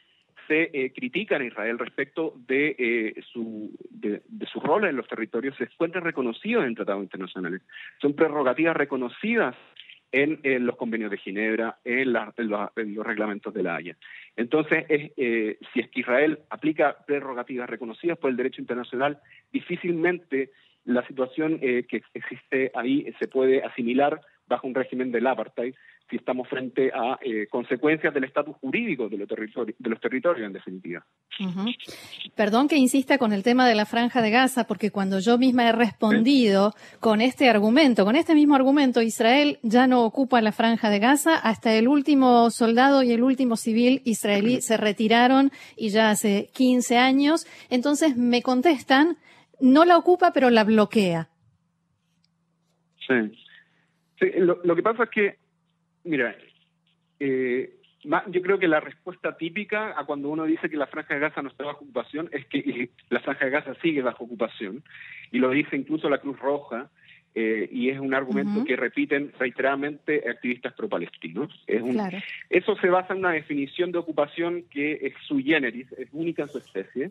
se 0.46 0.70
eh, 0.72 0.92
critican 0.92 1.42
a 1.42 1.44
Israel 1.44 1.78
respecto 1.78 2.34
de, 2.46 2.76
eh, 2.78 3.22
su, 3.32 3.76
de, 3.90 4.22
rol 4.62 4.84
en 4.84 4.96
los 4.96 5.08
territorios 5.08 5.56
se 5.56 5.64
encuentran 5.64 6.04
reconocidos 6.04 6.64
en 6.64 6.74
tratados 6.74 7.02
internacionales. 7.02 7.62
Son 8.00 8.14
prerrogativas 8.14 8.76
reconocidas 8.76 9.54
en, 10.12 10.40
los 10.64 10.76
convenios 10.76 11.10
de 11.10 11.18
Ginebra, 11.18 11.78
en, 11.84 12.12
los 12.12 13.06
reglamentos 13.06 13.52
de 13.52 13.62
la 13.62 13.76
Haya. 13.76 13.96
Entonces, 14.34 14.86
eh, 14.88 15.58
si 15.72 15.80
es 15.80 15.90
que 15.90 16.00
Israel 16.00 16.38
aplica 16.48 16.96
prerrogativas 17.06 17.68
reconocidas 17.68 18.16
por 18.16 18.30
el 18.30 18.36
derecho 18.36 18.62
internacional, 18.62 19.18
difícilmente 19.52 20.52
la 20.84 21.06
situación 21.06 21.58
que 21.58 22.02
existe 22.14 22.70
ahí 22.74 23.12
se 23.18 23.26
puede 23.26 23.62
asimilar 23.62 24.20
bajo 24.46 24.66
un 24.66 24.74
régimen 24.74 25.10
del 25.10 25.26
apartheid, 25.26 25.74
si 26.08 26.16
estamos 26.16 26.48
frente 26.48 26.92
a 26.94 27.18
eh, 27.20 27.48
consecuencias 27.48 28.14
del 28.14 28.24
estatus 28.24 28.56
jurídico 28.56 29.08
de 29.08 29.18
los, 29.18 29.28
territorios, 29.28 29.76
de 29.76 29.90
los 29.90 30.00
territorios, 30.00 30.46
en 30.46 30.52
definitiva. 30.52 31.04
Perdón 32.36 32.68
que 32.68 32.76
insista 32.76 33.18
con 33.18 33.32
el 33.32 33.42
tema 33.42 33.66
de 33.66 33.74
la 33.74 33.86
franja 33.86 34.22
de 34.22 34.30
Gaza, 34.30 34.66
porque 34.68 34.92
cuando 34.92 35.18
yo 35.18 35.36
misma 35.36 35.68
he 35.68 35.72
respondido 35.72 36.74
con 37.00 37.20
este 37.20 37.50
argumento, 37.50 38.04
con 38.04 38.14
este 38.14 38.34
mismo 38.34 38.54
argumento, 38.54 39.02
Israel 39.02 39.58
ya 39.62 39.88
no 39.88 40.04
ocupa 40.04 40.40
la 40.40 40.52
franja 40.52 40.90
de 40.90 41.00
Gaza, 41.00 41.36
hasta 41.36 41.74
el 41.74 41.88
último 41.88 42.50
soldado 42.50 43.02
y 43.02 43.10
el 43.12 43.24
último 43.24 43.56
civil 43.56 44.00
israelí 44.04 44.60
se 44.60 44.76
retiraron 44.76 45.50
y 45.76 45.88
ya 45.88 46.10
hace 46.10 46.50
15 46.54 46.98
años, 46.98 47.46
entonces 47.68 48.16
me 48.16 48.42
contestan, 48.42 49.16
no 49.60 49.84
la 49.84 49.98
ocupa, 49.98 50.32
pero 50.32 50.50
la 50.50 50.62
bloquea. 50.62 51.30
Sí. 53.06 53.45
Sí 54.18 54.30
lo, 54.38 54.60
lo 54.62 54.76
que 54.76 54.82
pasa 54.82 55.04
es 55.04 55.10
que 55.10 55.38
Mira, 56.06 56.36
eh, 57.18 57.70
yo 58.28 58.42
creo 58.42 58.58
que 58.58 58.68
la 58.68 58.78
respuesta 58.78 59.36
típica 59.36 59.98
a 59.98 60.06
cuando 60.06 60.28
uno 60.28 60.44
dice 60.44 60.70
que 60.70 60.76
la 60.76 60.86
franja 60.86 61.14
de 61.14 61.20
Gaza 61.20 61.42
no 61.42 61.48
está 61.48 61.64
bajo 61.64 61.84
ocupación 61.84 62.28
es 62.32 62.46
que 62.46 62.90
la 63.10 63.20
franja 63.20 63.46
de 63.46 63.50
Gaza 63.50 63.74
sigue 63.82 64.02
bajo 64.02 64.24
ocupación 64.24 64.84
y 65.32 65.38
lo 65.38 65.50
dice 65.50 65.76
incluso 65.76 66.08
la 66.08 66.18
Cruz 66.18 66.38
Roja 66.38 66.88
eh, 67.34 67.68
y 67.70 67.90
es 67.90 67.98
un 67.98 68.14
argumento 68.14 68.64
que 68.64 68.76
repiten 68.76 69.32
reiteradamente 69.38 70.30
activistas 70.30 70.72
pro-palestinos. 70.72 71.52
Eso 72.48 72.76
se 72.76 72.88
basa 72.88 73.12
en 73.12 73.18
una 73.18 73.32
definición 73.32 73.92
de 73.92 73.98
ocupación 73.98 74.62
que 74.70 74.92
es 75.02 75.12
sui 75.26 75.42
generis, 75.42 75.90
es 75.98 76.08
única 76.12 76.44
en 76.44 76.48
su 76.48 76.56
especie, 76.56 77.10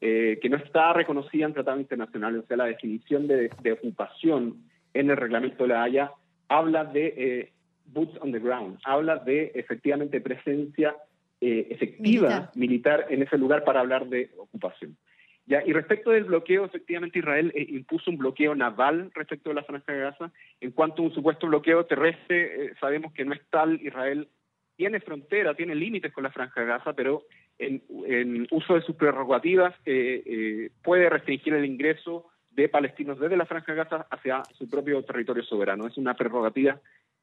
eh, 0.00 0.38
que 0.40 0.48
no 0.48 0.58
está 0.58 0.92
reconocida 0.92 1.46
en 1.46 1.54
tratados 1.54 1.80
internacionales. 1.80 2.44
O 2.44 2.46
sea, 2.46 2.58
la 2.58 2.66
definición 2.66 3.26
de, 3.26 3.50
ocupación 3.72 4.62
en 4.94 5.10
el 5.10 5.16
reglamento 5.16 5.64
de 5.64 5.70
la 5.70 5.82
Haya 5.82 6.12
habla 6.48 6.84
de 6.84 7.52
boots 7.86 8.16
on 8.20 8.32
the 8.32 8.38
ground, 8.38 8.78
habla 8.84 9.16
de 9.16 9.52
efectivamente 9.54 10.20
presencia 10.20 10.96
eh, 11.40 11.68
efectiva 11.70 12.50
militar. 12.54 13.06
en 13.10 13.22
ese 13.22 13.36
lugar 13.36 13.62
para 13.64 13.80
hablar 13.80 14.06
de 14.06 14.30
ocupación. 14.38 14.96
Ya, 15.44 15.62
y 15.64 15.72
respecto 15.72 16.10
del 16.10 16.24
bloqueo, 16.24 16.64
efectivamente 16.64 17.20
Israel 17.20 17.52
eh, 17.54 17.66
impuso 17.68 18.10
un 18.10 18.18
bloqueo 18.18 18.54
naval 18.54 19.12
respecto 19.14 19.50
de 19.50 19.54
la 19.54 19.62
franja 19.62 19.92
de 19.92 20.00
Gaza. 20.00 20.32
En 20.60 20.72
cuanto 20.72 21.02
a 21.02 21.04
un 21.04 21.14
supuesto 21.14 21.46
bloqueo 21.46 21.84
terrestre, 21.84 22.66
eh, 22.66 22.72
sabemos 22.80 23.12
que 23.12 23.24
no 23.24 23.32
es 23.32 23.40
tal. 23.50 23.80
Israel 23.82 24.28
tiene 24.76 24.98
frontera, 24.98 25.54
tiene 25.54 25.74
límites 25.74 26.12
con 26.12 26.24
la 26.24 26.32
franja 26.32 26.62
de 26.62 26.66
Gaza, 26.66 26.94
pero 26.94 27.22
en, 27.58 27.82
en 28.06 28.48
uso 28.50 28.74
de 28.74 28.82
sus 28.82 28.96
prerrogativas 28.96 29.74
puede 30.82 31.08
restringir 31.08 31.54
el 31.54 31.64
ingreso 31.64 32.26
de 32.56 32.68
palestinos 32.68 33.20
desde 33.20 33.36
la 33.36 33.46
franja 33.46 33.72
de 33.72 33.78
Gaza 33.78 34.06
hacia 34.10 34.42
su 34.58 34.68
propio 34.68 35.02
territorio 35.02 35.44
soberano. 35.44 35.86
Es 35.86 35.98
una 35.98 36.14
prerrogativa 36.14 36.80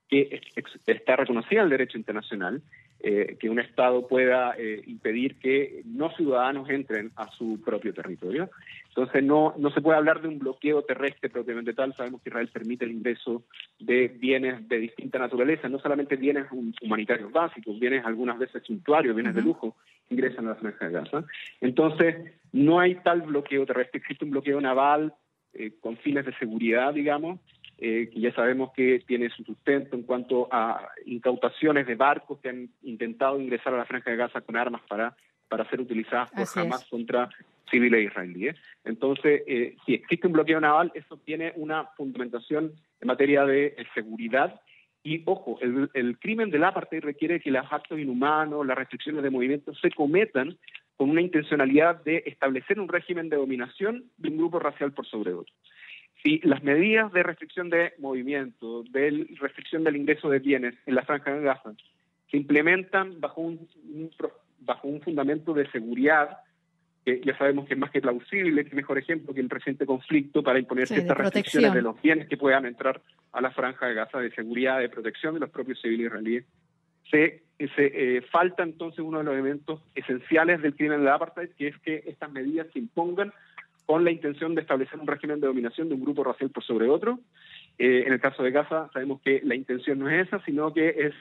que 0.08 0.42
está 0.86 1.16
reconocida 1.16 1.62
en 1.62 1.66
el 1.66 1.70
derecho 1.72 1.98
internacional, 1.98 2.62
eh, 3.00 3.36
que 3.40 3.50
un 3.50 3.60
Estado 3.60 4.08
pueda 4.08 4.54
eh, 4.58 4.82
impedir 4.86 5.40
que 5.40 5.82
no 5.86 6.12
ciudadanos 6.12 6.70
entren 6.70 7.12
a 7.16 7.30
su 7.32 7.60
propio 7.62 7.94
territorio. 7.94 8.50
Entonces 8.90 9.24
no, 9.24 9.56
no 9.58 9.72
se 9.72 9.82
puede 9.82 9.98
hablar 9.98 10.22
de 10.22 10.28
un 10.28 10.38
bloqueo 10.38 10.84
terrestre 10.84 11.30
propiamente 11.30 11.74
tal. 11.74 11.94
Sabemos 11.96 12.22
que 12.22 12.30
Israel 12.30 12.50
permite 12.54 12.86
el 12.86 12.92
ingreso 12.92 13.44
de 13.80 14.08
bienes 14.08 14.68
de 14.70 14.78
distinta 14.78 15.18
naturaleza, 15.18 15.68
no 15.68 15.80
solamente 15.80 16.16
bienes 16.16 16.46
humanitarios 16.82 17.32
básicos, 17.32 17.80
bienes 17.80 18.06
algunas 18.06 18.38
veces 18.38 18.62
suntuarios, 18.64 19.16
bienes 19.16 19.34
de 19.34 19.42
lujo, 19.42 19.76
ingresan 20.10 20.46
a 20.46 20.50
la 20.50 20.56
franja 20.56 20.86
de 20.86 20.94
Gaza. 20.94 21.26
Entonces 21.60 22.34
no 22.52 22.80
hay 22.80 22.96
tal 22.96 23.24
bloqueo 23.24 23.66
terrestre, 23.66 24.00
existe 24.00 24.26
un 24.26 24.32
bloqueo 24.32 24.62
naval 24.62 25.14
eh, 25.54 25.72
con 25.80 25.98
fines 25.98 26.26
de 26.26 26.34
seguridad, 26.38 26.94
digamos, 26.94 27.40
eh, 27.78 28.10
que 28.14 28.20
ya 28.20 28.34
sabemos 28.34 28.72
que 28.74 29.04
tiene 29.06 29.30
su 29.30 29.44
sustento 29.44 29.96
en 29.96 30.04
cuanto 30.04 30.48
a 30.52 30.90
incautaciones 31.06 31.86
de 31.86 31.96
barcos 31.96 32.40
que 32.40 32.50
han 32.50 32.70
intentado 32.84 33.42
ingresar 33.42 33.74
a 33.74 33.78
la 33.78 33.86
Franja 33.86 34.12
de 34.12 34.18
Gaza 34.18 34.42
con 34.42 34.56
armas 34.56 34.82
para, 34.88 35.16
para 35.50 35.70
ser 35.70 35.82
utilizadas 35.82 36.32
por 36.32 36.48
Hamas 36.62 36.86
contra 36.86 37.30
civiles 37.70 38.06
israelíes. 38.06 38.56
Entonces, 38.86 39.42
eh, 39.48 39.76
si 39.86 39.96
existe 39.96 40.28
un 40.28 40.34
bloqueo 40.34 40.62
naval, 40.62 40.92
eso 40.94 41.18
tiene 41.18 41.52
una 41.56 41.86
fundamentación 41.98 42.72
en 43.02 43.08
materia 43.08 43.46
de 43.46 43.76
seguridad. 43.94 44.62
Y 45.04 45.24
ojo, 45.26 45.58
el, 45.62 45.90
el 45.94 46.18
crimen 46.20 46.52
del 46.52 46.64
apartheid 46.64 47.04
requiere 47.04 47.42
que 47.42 47.52
los 47.52 47.66
actos 47.70 48.00
inhumanos, 48.00 48.66
las 48.66 48.78
restricciones 48.78 49.24
de 49.24 49.30
movimiento 49.30 49.74
se 49.76 49.92
cometan 49.92 50.58
con 51.04 51.10
una 51.10 51.20
intencionalidad 51.20 52.02
de 52.06 52.24
establecer 52.26 52.80
un 52.80 52.88
régimen 52.88 53.28
de 53.28 53.36
dominación 53.36 54.06
de 54.16 54.30
un 54.30 54.38
grupo 54.38 54.58
racial 54.58 54.94
por 54.94 55.06
sobre 55.06 55.34
otro 55.34 55.54
si 56.22 56.40
las 56.46 56.64
medidas 56.64 57.12
de 57.12 57.24
restricción 57.24 57.70
de 57.70 57.92
movimiento, 58.00 58.84
de 58.84 59.28
restricción 59.42 59.84
del 59.84 59.98
ingreso 59.98 60.30
de 60.30 60.40
bienes 60.40 60.76
en 60.86 60.96
la 60.96 61.04
franja 61.04 61.34
de 61.34 61.44
Gaza 61.44 61.74
se 62.32 62.38
implementan 62.38 63.20
bajo 63.20 63.42
un, 63.42 63.68
bajo 64.60 64.88
un 64.88 65.02
fundamento 65.02 65.54
de 65.54 65.70
seguridad, 65.72 66.38
que 67.04 67.20
ya 67.26 67.38
sabemos 67.38 67.68
que 67.68 67.74
es 67.74 67.80
más 67.82 67.92
que 67.92 68.00
plausible, 68.00 68.64
que 68.64 68.74
mejor 68.74 68.98
ejemplo 68.98 69.34
que 69.34 69.42
el 69.42 69.50
reciente 69.50 69.86
conflicto 69.86 70.42
para 70.42 70.60
imponer 70.60 70.88
ciertas 70.88 71.18
restricciones 71.18 71.74
de 71.74 71.82
los 71.82 72.02
bienes 72.02 72.30
que 72.30 72.38
puedan 72.38 72.66
entrar 72.66 73.02
a 73.34 73.42
la 73.42 73.52
franja 73.52 73.88
de 73.88 73.96
Gaza, 73.96 74.20
de 74.20 74.32
seguridad, 74.32 74.80
de 74.80 74.88
protección 74.88 75.34
de 75.34 75.42
los 75.42 75.50
propios 75.50 75.82
civiles 75.82 76.08
israelíes. 76.08 76.46
Se, 77.12 77.43
se 77.58 78.18
eh, 78.18 78.22
falta 78.22 78.64
entonces 78.64 79.00
uno 79.00 79.20
de 79.20 79.24
los 79.24 79.34
elementos 79.34 79.82
esenciales 79.96 80.62
del 80.62 80.76
crimen 80.76 81.04
de 81.04 81.10
apartheid, 81.10 81.50
que 81.58 81.68
es 81.68 81.78
que 81.80 82.04
estas 82.08 82.32
medidas 82.32 82.68
se 82.74 82.80
impongan 82.80 83.32
con 83.86 84.04
la 84.04 84.12
intención 84.12 84.56
de 84.56 84.62
establecer 84.62 85.00
un 85.00 85.08
régimen 85.08 85.40
de 85.40 85.48
dominación 85.48 85.90
de 85.90 85.96
un 85.96 86.02
grupo 86.02 86.24
racial 86.24 86.50
por 86.50 86.64
sobre 86.64 86.90
otro. 86.90 87.20
Eh, 87.78 88.04
en 88.06 88.14
el 88.14 88.20
caso 88.20 88.44
de 88.44 88.52
Gaza 88.52 88.90
sabemos 88.94 89.22
que 89.22 89.42
la 89.44 89.56
intención 89.56 90.00
no 90.00 90.10
es 90.10 90.28
esa, 90.28 90.44
sino 90.46 90.74
que 90.74 90.90
es 90.90 91.14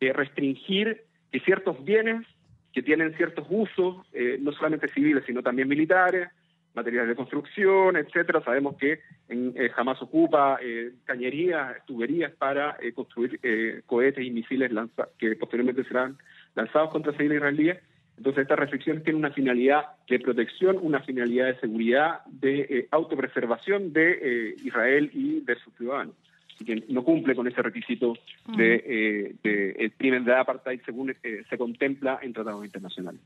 eh, 0.00 0.12
restringir 0.12 1.02
que 1.30 1.40
ciertos 1.40 1.82
bienes 1.84 2.26
que 2.72 2.82
tienen 2.82 3.14
ciertos 3.16 3.46
usos, 3.50 4.06
eh, 4.12 4.38
no 4.40 4.52
solamente 4.52 4.88
civiles, 4.88 5.24
sino 5.26 5.42
también 5.42 5.68
militares, 5.68 6.28
materiales 6.74 7.08
de 7.08 7.16
construcción, 7.16 7.96
etcétera. 7.96 8.42
Sabemos 8.42 8.76
que 8.76 9.00
en, 9.28 9.54
jamás 9.70 10.00
ocupa 10.02 10.58
cañerías, 11.04 11.84
tuberías 11.86 12.32
para 12.32 12.76
construir 12.94 13.40
cohetes 13.86 14.24
y 14.24 14.30
misiles 14.30 14.70
que 15.18 15.36
posteriormente 15.36 15.84
serán 15.84 16.16
lanzados 16.54 16.90
contra 16.90 17.12
civiles 17.12 17.38
israelíes 17.38 17.78
entonces, 18.22 18.42
estas 18.42 18.58
restricciones 18.58 19.02
tienen 19.04 19.18
una 19.18 19.32
finalidad 19.32 19.84
de 20.08 20.20
protección, 20.20 20.78
una 20.80 21.00
finalidad 21.00 21.46
de 21.46 21.60
seguridad, 21.60 22.24
de 22.26 22.60
eh, 22.60 22.88
autopreservación 22.90 23.92
de 23.92 24.12
eh, 24.12 24.54
Israel 24.64 25.10
y 25.12 25.40
de 25.40 25.56
sus 25.56 25.74
ciudadanos. 25.74 26.14
Así 26.54 26.64
que 26.64 26.84
no 26.88 27.02
cumple 27.02 27.34
con 27.34 27.48
ese 27.48 27.62
requisito 27.62 28.14
de, 28.56 29.34
eh, 29.42 29.74
el 29.78 29.92
crimen 29.92 30.24
de 30.24 30.34
apartheid 30.36 30.80
según 30.84 31.14
se 31.22 31.58
contempla 31.58 32.20
en 32.22 32.32
tratados 32.32 32.64
internacionales. 32.64 33.20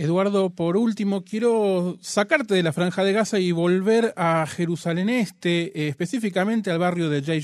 Eduardo, 0.00 0.48
por 0.48 0.78
último, 0.78 1.24
quiero 1.24 1.98
sacarte 2.00 2.54
de 2.54 2.62
la 2.62 2.72
franja 2.72 3.04
de 3.04 3.12
Gaza 3.12 3.38
y 3.38 3.52
volver 3.52 4.14
a 4.16 4.46
Jerusalén 4.46 5.10
Este, 5.10 5.88
específicamente 5.88 6.70
al 6.70 6.78
barrio 6.78 7.10
de 7.10 7.22
Jay 7.22 7.42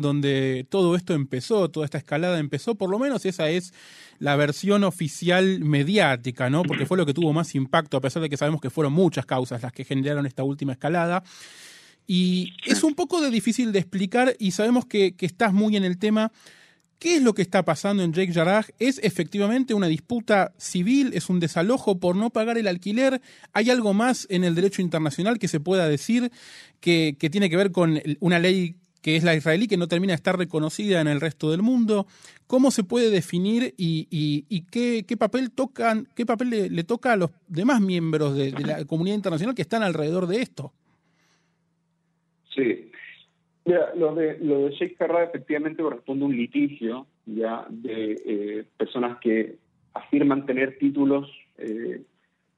donde 0.00 0.64
todo 0.68 0.94
esto 0.94 1.14
empezó, 1.14 1.68
toda 1.68 1.84
esta 1.84 1.98
escalada 1.98 2.38
empezó, 2.38 2.76
por 2.76 2.90
lo 2.90 3.00
menos 3.00 3.26
esa 3.26 3.48
es 3.48 3.74
la 4.20 4.36
versión 4.36 4.84
oficial 4.84 5.58
mediática, 5.58 6.48
¿no? 6.48 6.62
Porque 6.62 6.86
fue 6.86 6.96
lo 6.96 7.06
que 7.06 7.12
tuvo 7.12 7.32
más 7.32 7.56
impacto, 7.56 7.96
a 7.96 8.00
pesar 8.00 8.22
de 8.22 8.30
que 8.30 8.36
sabemos 8.36 8.60
que 8.60 8.70
fueron 8.70 8.92
muchas 8.92 9.26
causas 9.26 9.62
las 9.62 9.72
que 9.72 9.84
generaron 9.84 10.26
esta 10.26 10.44
última 10.44 10.74
escalada. 10.74 11.24
Y 12.06 12.52
es 12.64 12.84
un 12.84 12.94
poco 12.94 13.20
de 13.20 13.30
difícil 13.30 13.72
de 13.72 13.80
explicar 13.80 14.36
y 14.38 14.52
sabemos 14.52 14.86
que, 14.86 15.16
que 15.16 15.26
estás 15.26 15.52
muy 15.52 15.76
en 15.76 15.82
el 15.82 15.98
tema. 15.98 16.30
¿Qué 16.98 17.16
es 17.16 17.22
lo 17.22 17.34
que 17.34 17.42
está 17.42 17.62
pasando 17.62 18.02
en 18.02 18.12
Jake 18.12 18.32
Jarrah? 18.32 18.64
¿Es 18.78 18.98
efectivamente 19.02 19.74
una 19.74 19.86
disputa 19.86 20.52
civil? 20.56 21.10
¿Es 21.12 21.28
un 21.28 21.40
desalojo 21.40 21.98
por 21.98 22.16
no 22.16 22.30
pagar 22.30 22.56
el 22.56 22.66
alquiler? 22.66 23.20
¿Hay 23.52 23.68
algo 23.68 23.92
más 23.92 24.26
en 24.30 24.44
el 24.44 24.54
derecho 24.54 24.80
internacional 24.80 25.38
que 25.38 25.48
se 25.48 25.60
pueda 25.60 25.88
decir 25.88 26.30
que, 26.80 27.16
tiene 27.30 27.50
que 27.50 27.56
ver 27.56 27.70
con 27.70 28.00
una 28.20 28.38
ley 28.38 28.76
que 29.02 29.14
es 29.14 29.24
la 29.24 29.36
israelí, 29.36 29.68
que 29.68 29.76
no 29.76 29.88
termina 29.88 30.12
de 30.12 30.16
estar 30.16 30.36
reconocida 30.36 31.00
en 31.00 31.06
el 31.06 31.20
resto 31.20 31.50
del 31.50 31.62
mundo. 31.62 32.06
¿Cómo 32.46 32.70
se 32.70 32.82
puede 32.82 33.10
definir 33.10 33.74
y, 33.76 34.62
qué, 34.70 35.16
papel 35.18 35.50
tocan, 35.50 36.08
qué 36.16 36.24
papel 36.24 36.74
le, 36.74 36.84
toca 36.84 37.12
a 37.12 37.16
los 37.16 37.30
demás 37.46 37.80
miembros 37.80 38.34
de, 38.34 38.52
la 38.52 38.84
comunidad 38.84 39.16
internacional 39.16 39.54
que 39.54 39.62
están 39.62 39.82
alrededor 39.82 40.26
de 40.26 40.40
esto? 40.40 40.72
Sí, 42.54 42.90
lo 43.66 44.14
de, 44.14 44.38
lo 44.38 44.66
de 44.66 44.70
Sheikh 44.70 44.96
Jarrah 44.96 45.24
efectivamente 45.24 45.82
corresponde 45.82 46.24
a 46.24 46.28
un 46.28 46.36
litigio 46.36 47.06
ya 47.24 47.66
de 47.68 48.22
eh, 48.24 48.64
personas 48.76 49.18
que 49.18 49.56
afirman 49.92 50.46
tener 50.46 50.78
títulos 50.78 51.28
eh, 51.58 52.02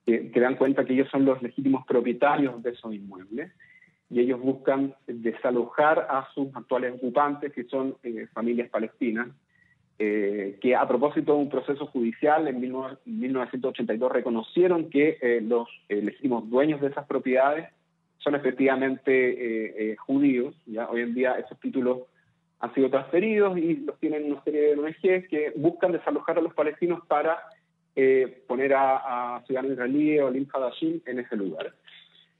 que, 0.05 0.41
dan 0.41 0.57
cuenta 0.57 0.85
que 0.85 0.93
ellos 0.93 1.09
son 1.11 1.25
los 1.25 1.43
legítimos 1.43 1.87
propietarios 1.87 2.62
de 2.62 2.71
esos 2.71 2.95
inmuebles 2.95 3.53
y 4.11 4.21
ellos 4.21 4.41
buscan 4.41 4.95
desalojar 5.07 6.07
a 6.11 6.29
sus 6.35 6.55
actuales 6.57 6.95
ocupantes, 6.95 7.53
que 7.53 7.65
son 7.65 7.97
eh, 8.03 8.27
familias 8.33 8.71
palestinas, 8.71 9.29
que 9.99 10.77
a 10.79 10.87
propósito 10.87 11.35
de 11.35 11.41
un 11.41 11.49
proceso 11.49 11.87
judicial 11.87 12.47
en 12.47 12.61
1982 12.61 14.12
reconocieron 14.12 14.91
que 14.91 15.41
los 15.43 15.69
legítimos 15.88 16.49
dueños 16.49 16.81
de 16.81 16.87
esas 16.87 17.05
propiedades 17.09 17.69
son 18.19 18.35
efectivamente 18.35 19.11
eh, 19.13 19.75
eh, 19.79 19.97
judíos. 19.97 20.55
¿ya? 20.67 20.89
Hoy 20.89 21.03
en 21.03 21.15
día 21.15 21.33
esos 21.35 21.59
títulos 21.61 22.03
han 22.61 22.75
sido 22.75 22.91
transferidos 22.91 23.57
y 23.57 23.77
los 23.77 23.99
tienen 24.01 24.33
una 24.33 24.43
serie 24.43 24.63
de 24.63 24.79
ONGs 24.79 25.29
que 25.29 25.53
buscan 25.57 25.93
desalojar 25.93 26.39
a 26.39 26.43
los 26.43 26.53
palestinos 26.55 27.01
para 27.07 27.39
eh, 27.95 28.43
poner 28.47 28.75
a, 28.75 29.37
a 29.37 29.43
ciudadanos 29.47 29.75
israelíes 29.75 30.23
o 30.23 30.29
Hadashim 30.29 31.01
en 31.07 31.21
ese 31.21 31.37
lugar. 31.37 31.73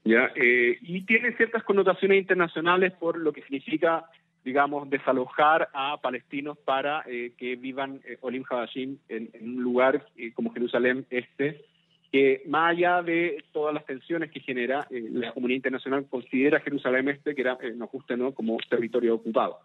¿ya? 0.03 0.31
y 0.35 1.01
tiene 1.01 1.35
ciertas 1.35 1.63
connotaciones 1.63 2.19
internacionales 2.19 2.93
por 2.93 3.17
lo 3.17 3.31
que 3.31 3.41
significa, 3.43 4.05
digamos, 4.43 4.89
desalojar 4.89 5.69
a 5.73 5.97
palestinos 6.01 6.57
para 6.57 7.03
que 7.03 7.55
vivan 7.57 8.01
Olim 8.21 8.43
Hadashim 8.49 8.97
en, 9.09 9.29
en, 9.33 9.57
un 9.57 9.63
lugar 9.63 10.05
como 10.35 10.53
Jerusalén 10.53 11.05
Este, 11.09 11.65
que 12.11 12.41
más 12.47 12.71
allá 12.71 13.01
de 13.03 13.43
todas 13.51 13.73
las 13.73 13.85
tensiones 13.85 14.31
que 14.31 14.39
genera, 14.39 14.87
eh, 14.89 15.07
la 15.11 15.31
comunidad 15.31 15.57
internacional 15.57 16.07
considera 16.09 16.59
Jerusalén 16.59 17.07
Este, 17.09 17.35
que 17.35 17.41
era, 17.41 17.57
eh, 17.61 17.73
no 17.75 17.87
justo, 17.87 18.17
¿no? 18.17 18.33
como 18.33 18.57
territorio 18.69 19.15
ocupado. 19.15 19.59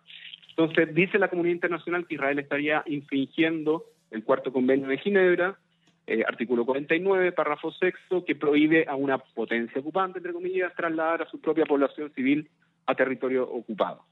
Entonces, 0.50 0.94
dice 0.94 1.18
la 1.18 1.28
comunidad 1.28 1.54
internacional 1.54 2.06
que 2.06 2.14
Israel 2.14 2.38
estaría 2.38 2.82
infringiendo 2.86 3.84
el 4.10 4.22
cuarto 4.22 4.52
convenio 4.52 4.88
de 4.88 4.98
Ginebra, 4.98 5.58
eh, 6.06 6.22
artículo 6.26 6.66
49, 6.66 7.32
párrafo 7.32 7.72
sexto, 7.72 8.24
que 8.24 8.36
prohíbe 8.36 8.84
a 8.86 8.94
una 8.94 9.18
potencia 9.18 9.80
ocupante, 9.80 10.18
entre 10.18 10.34
comillas, 10.34 10.74
trasladar 10.76 11.22
a 11.22 11.26
su 11.30 11.40
propia 11.40 11.64
población 11.64 12.12
civil 12.14 12.48
a 12.86 12.94
territorio 12.94 13.50
ocupado. 13.50 14.02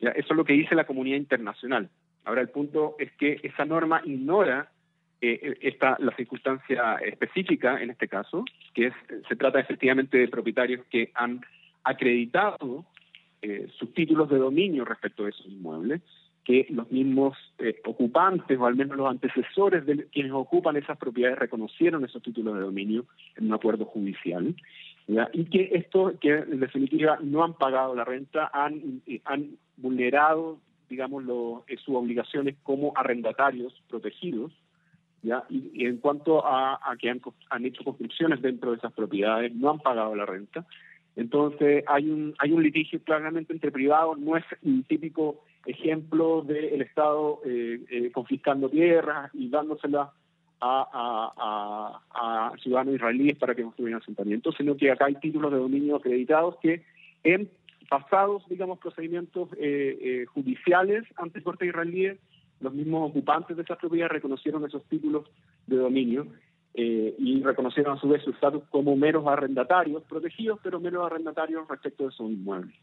¿Ya? 0.00 0.10
Eso 0.10 0.28
es 0.32 0.36
lo 0.36 0.44
que 0.44 0.52
dice 0.52 0.74
la 0.74 0.86
comunidad 0.86 1.16
internacional. 1.16 1.90
Ahora, 2.24 2.40
el 2.40 2.48
punto 2.50 2.94
es 2.98 3.10
que 3.12 3.40
esa 3.42 3.64
norma 3.64 4.00
ignora 4.04 4.70
eh, 5.22 5.58
está 5.60 5.98
la 6.00 6.16
circunstancia 6.16 6.94
específica 6.96 7.82
en 7.82 7.90
este 7.90 8.08
caso, 8.08 8.42
que 8.72 8.86
es, 8.86 8.94
se 9.28 9.36
trata 9.36 9.60
efectivamente 9.60 10.16
de 10.16 10.28
propietarios 10.28 10.86
que 10.90 11.10
han 11.14 11.42
acreditado 11.84 12.86
eh, 13.42 13.68
sus 13.78 13.92
títulos 13.92 14.30
de 14.30 14.38
dominio 14.38 14.86
respecto 14.86 15.24
de 15.24 15.30
esos 15.30 15.46
inmuebles, 15.46 16.00
que 16.42 16.66
los 16.70 16.90
mismos 16.90 17.36
eh, 17.58 17.82
ocupantes 17.84 18.58
o 18.58 18.64
al 18.64 18.76
menos 18.76 18.96
los 18.96 19.10
antecesores 19.10 19.84
de 19.84 20.06
quienes 20.06 20.32
ocupan 20.32 20.76
esas 20.76 20.96
propiedades 20.96 21.38
reconocieron 21.38 22.02
esos 22.02 22.22
títulos 22.22 22.54
de 22.54 22.60
dominio 22.60 23.04
en 23.36 23.46
un 23.46 23.52
acuerdo 23.52 23.84
judicial 23.84 24.54
y 25.32 25.44
que 25.46 25.70
esto 25.74 26.14
que 26.20 26.30
en 26.30 26.60
definitiva 26.60 27.18
no 27.20 27.42
han 27.42 27.54
pagado 27.54 27.94
la 27.96 28.04
renta 28.04 28.48
han, 28.54 29.02
han 29.24 29.56
vulnerado 29.76 30.60
digamos 30.88 31.24
sus 31.84 31.94
obligaciones 31.94 32.56
como 32.62 32.92
arrendatarios 32.96 33.74
protegidos 33.88 34.52
y, 35.22 35.84
en 35.84 35.98
cuanto 35.98 36.44
a, 36.46 36.78
que 36.98 37.10
han, 37.10 37.66
hecho 37.66 37.84
construcciones 37.84 38.40
dentro 38.40 38.70
de 38.70 38.78
esas 38.78 38.92
propiedades, 38.92 39.54
no 39.54 39.70
han 39.70 39.78
pagado 39.78 40.14
la 40.14 40.26
renta, 40.26 40.64
Entonces 41.16 41.84
hay 41.86 42.08
un, 42.08 42.34
hay 42.38 42.52
un 42.52 42.62
litigio 42.62 43.02
claramente 43.02 43.52
entre 43.52 43.70
privados, 43.70 44.18
no 44.18 44.36
es 44.36 44.44
un 44.62 44.82
típico 44.84 45.44
ejemplo 45.66 46.42
del 46.42 46.80
Estado 46.80 47.40
eh, 47.44 47.80
eh, 47.90 48.10
confiscando 48.12 48.70
tierras 48.70 49.30
y 49.34 49.50
dándosela 49.50 50.12
a, 50.62 52.52
ciudadanos 52.62 52.94
israelíes 52.94 53.38
para 53.38 53.54
que 53.54 53.62
construyan 53.62 54.00
asentamientos, 54.00 54.54
sino 54.58 54.76
que 54.76 54.90
acá 54.90 55.06
hay 55.06 55.14
títulos 55.14 55.50
de 55.52 55.58
dominio 55.58 55.96
acreditados 55.96 56.56
que 56.60 56.82
en 57.24 57.50
pasados, 57.88 58.42
digamos, 58.48 58.78
procedimientos 58.78 59.48
eh, 59.58 60.26
judiciales 60.32 61.04
ante 61.16 61.42
cortes 61.42 61.68
israelíes, 61.68 62.18
los 62.60 62.72
mismos 62.72 63.10
ocupantes 63.10 63.56
de 63.56 63.62
esas 63.62 63.78
propiedades 63.78 64.12
reconocieron 64.12 64.64
esos 64.64 64.84
títulos 64.84 65.26
de 65.66 65.76
dominio 65.76 66.26
eh, 66.74 67.14
y 67.18 67.42
reconocieron 67.42 67.96
a 67.96 68.00
su 68.00 68.08
vez 68.08 68.22
su 68.22 68.30
estatus 68.30 68.62
como 68.70 68.96
meros 68.96 69.26
arrendatarios, 69.26 70.02
protegidos, 70.04 70.60
pero 70.62 70.78
meros 70.78 71.06
arrendatarios 71.06 71.66
respecto 71.68 72.06
de 72.06 72.12
sus 72.12 72.30
inmuebles. 72.30 72.74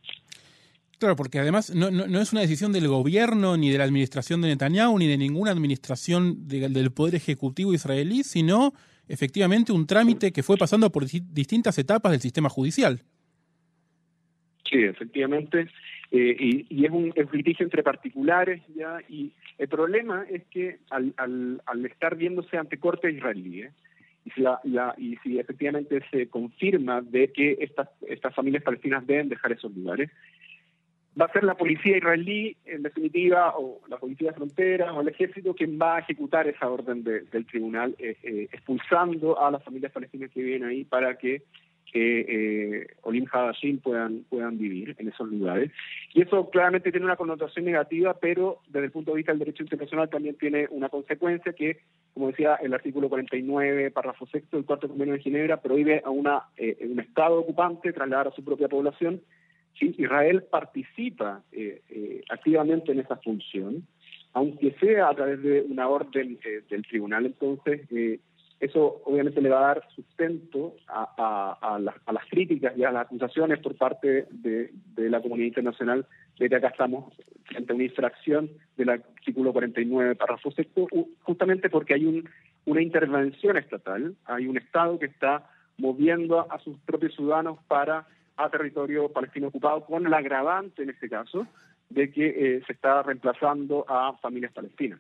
Claro, 1.00 1.16
porque 1.16 1.40
además 1.40 1.74
no, 1.76 1.92
no, 1.92 2.20
es 2.20 2.32
una 2.32 2.42
decisión 2.42 2.74
del 2.74 2.88
gobierno, 2.88 3.56
ni 3.56 3.70
de 3.70 3.78
la 3.78 3.84
administración 3.84 4.42
de 4.42 4.48
Netanyahu, 4.48 4.98
ni 4.98 5.08
de 5.08 5.18
ninguna 5.18 5.52
administración 5.52 6.48
del 6.48 6.92
Poder 6.92 7.14
Ejecutivo 7.16 7.72
israelí, 7.72 8.24
sino 8.24 8.74
efectivamente 9.08 9.72
un 9.72 9.86
trámite 9.86 10.32
que 10.32 10.42
fue 10.42 10.58
pasando 10.58 10.92
por 10.92 11.06
distintas 11.06 11.78
etapas 11.78 12.12
del 12.12 12.22
sistema 12.22 12.50
judicial. 12.50 13.04
Sí, 14.70 14.80
efectivamente. 14.80 15.70
Eh, 16.10 16.66
y, 16.70 16.86
es, 16.86 16.92
un, 16.92 17.14
litigio 17.34 17.66
entre 17.66 17.84
particulares 17.84 18.62
ya 18.74 19.00
y 19.10 19.34
el 19.58 19.68
problema 19.68 20.26
es 20.30 20.46
que 20.46 20.80
al, 20.90 21.14
al, 21.18 21.86
estar 21.86 22.16
viéndose 22.16 22.58
ante 22.58 22.78
corte 22.78 23.12
israelíes 23.12 23.74
y 24.24 24.30
si, 24.32 24.42
la, 24.42 24.62
y 24.98 25.18
si 25.18 25.38
efectivamente 25.38 26.02
se 26.10 26.30
confirma 26.30 27.02
de 27.02 27.34
que 27.34 27.58
estas, 27.60 27.90
estas 28.08 28.34
familias 28.34 28.64
palestinas 28.64 29.06
deben 29.06 29.28
dejar 29.28 29.52
esos 29.52 29.76
lugares, 29.76 30.10
va 31.20 31.26
a 31.26 31.32
ser 31.32 31.44
la 31.44 31.56
policía 31.56 31.98
israelí, 31.98 32.56
en 32.66 32.84
definitiva, 32.84 33.54
o 33.58 33.82
la 33.88 33.98
policía 33.98 34.30
de 34.30 34.36
frontera, 34.36 34.94
o 34.94 35.02
el 35.02 35.08
ejército 35.08 35.56
quien 35.56 35.80
va 35.80 35.98
a 35.98 36.00
ejecutar 36.00 36.48
esa 36.48 36.70
orden 36.70 37.04
del 37.04 37.46
tribunal, 37.48 37.96
eh, 38.00 38.16
eh, 38.24 38.48
expulsando 38.52 39.42
a 39.42 39.50
las 39.52 39.64
familias 39.64 39.92
palestinas 39.92 40.30
que 40.32 40.42
viven 40.42 40.64
ahí 40.64 40.84
para 40.86 41.18
que 41.18 41.44
que 41.92 42.82
eh, 42.82 42.88
Olim 43.04 43.26
Hadashim 43.32 43.80
puedan, 43.80 44.24
puedan 44.30 44.58
vivir 44.58 44.96
en 44.98 45.08
esos 45.10 45.30
lugares. 45.30 45.72
Y 46.14 46.22
eso 46.22 46.50
claramente 46.50 46.92
tiene 46.92 47.06
una 47.06 47.16
connotación 47.16 47.66
negativa, 47.66 48.16
pero 48.20 48.60
desde 48.68 48.86
el 48.86 48.92
punto 48.92 49.12
de 49.12 49.18
vista 49.18 49.32
del 49.32 49.40
derecho 49.40 49.64
internacional 49.64 50.10
también 50.10 50.36
tiene 50.36 50.68
una 50.70 50.90
consecuencia 50.90 51.54
que, 51.54 51.80
como 52.14 52.28
decía 52.28 52.56
el 52.56 52.74
artículo 52.74 53.10
49, 53.10 53.92
párrafo 53.92 54.26
sexto 54.28 54.58
del 54.58 54.66
cuarto 54.66 54.88
convenio 54.88 55.14
de 55.16 55.22
Ginebra, 55.22 55.62
prohíbe 55.62 56.02
a 56.04 56.10
una, 56.10 56.44
eh, 56.58 56.78
un 56.90 57.00
Estado 57.00 57.40
ocupante 57.40 57.94
trasladar 57.94 58.28
a 58.28 58.32
su 58.32 58.44
propia 58.44 58.68
población. 58.68 59.22
Si 59.80 59.94
Israel 59.98 60.44
participa 60.50 61.44
eh, 61.52 61.82
eh, 61.90 62.24
activamente 62.30 62.92
en 62.92 63.00
esa 63.00 63.16
función, 63.18 63.88
aunque 64.34 64.76
sea 64.80 65.10
a 65.10 65.16
través 65.16 65.42
de 65.42 65.62
una 65.62 65.88
orden 65.88 66.38
del 66.70 66.86
tribunal, 66.86 67.26
entonces 67.26 67.88
eso 68.60 69.02
obviamente 69.06 69.42
le 69.42 69.50
va 69.50 69.60
a 69.60 69.68
dar 69.68 69.88
sustento 69.96 70.76
a, 70.88 71.80
las, 71.80 72.26
críticas 72.30 72.76
y 72.76 72.84
a 72.84 72.92
las 72.92 73.06
acusaciones 73.06 73.60
por 73.60 73.76
parte 73.76 74.28
de, 74.32 74.72
la 74.96 75.22
comunidad 75.22 75.48
internacional 75.48 76.08
de 76.40 76.50
que 76.50 76.56
acá 76.56 76.70
estamos 76.70 77.14
frente 77.46 77.72
a 77.72 77.76
una 77.76 77.84
infracción 77.84 78.50
del 78.76 78.90
artículo 78.90 79.54
49, 79.54 80.16
párrafo 80.16 80.52
sexto, 80.52 80.88
justamente 81.22 81.70
porque 81.70 81.94
hay 81.94 82.24
una 82.66 82.82
intervención 82.82 83.58
estatal, 83.58 84.16
hay 84.26 84.48
un 84.48 84.58
Estado 84.58 84.98
que 84.98 85.06
está 85.06 85.50
moviendo 85.78 86.52
a, 86.52 86.60
sus 86.60 86.80
propios 86.80 87.14
ciudadanos 87.16 87.60
para 87.68 88.08
a 88.38 88.50
territorio 88.50 89.10
palestino 89.10 89.48
ocupado, 89.48 89.86
con 89.86 90.06
el 90.06 90.14
agravante 90.14 90.84
en 90.84 90.90
este 90.90 91.10
caso 91.10 91.48
de 91.90 92.12
que 92.12 92.28
eh, 92.28 92.64
se 92.66 92.74
está 92.74 93.02
reemplazando 93.04 93.86
a 93.88 94.14
familias 94.18 94.52
palestinas. 94.52 95.00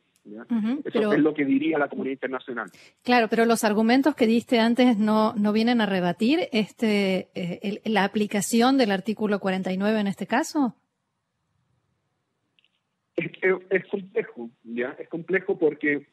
Eso 0.83 1.13
es 1.13 1.19
lo 1.19 1.33
que 1.33 1.45
diría 1.45 1.77
la 1.77 1.87
comunidad 1.87 2.13
internacional. 2.13 2.69
Claro, 3.03 3.27
pero 3.29 3.45
los 3.45 3.63
argumentos 3.63 4.15
que 4.15 4.27
diste 4.27 4.59
antes 4.59 4.97
no, 4.97 5.33
no 5.33 5.53
vienen 5.53 5.81
a 5.81 5.85
rebatir 5.85 6.49
este 6.51 7.29
eh, 7.35 7.81
la 7.85 8.03
aplicación 8.03 8.77
del 8.77 8.91
artículo 8.91 9.39
49 9.39 9.99
en 9.99 10.07
este 10.07 10.27
caso. 10.27 10.75
Es, 13.17 13.85
complejo, 13.89 14.51
¿ya? 14.63 14.95
Es 14.99 15.09
complejo 15.09 15.57
porque 15.57 16.05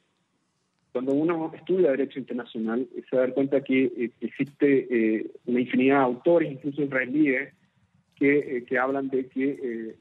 cuando 0.90 1.12
uno 1.12 1.52
estudia 1.54 1.90
Derecho 1.90 2.18
Internacional 2.18 2.88
se 3.10 3.16
da 3.16 3.28
cuenta 3.34 3.62
que 3.62 3.84
eh, 3.84 4.10
existe 4.20 4.86
eh, 4.90 5.30
una 5.44 5.60
infinidad 5.60 5.98
de 5.98 6.04
autores, 6.04 6.52
incluso 6.52 6.82
israelíes, 6.82 7.52
que, 8.16 8.64
que 8.66 8.78
hablan 8.78 9.08
de 9.08 9.26
que 9.26 9.96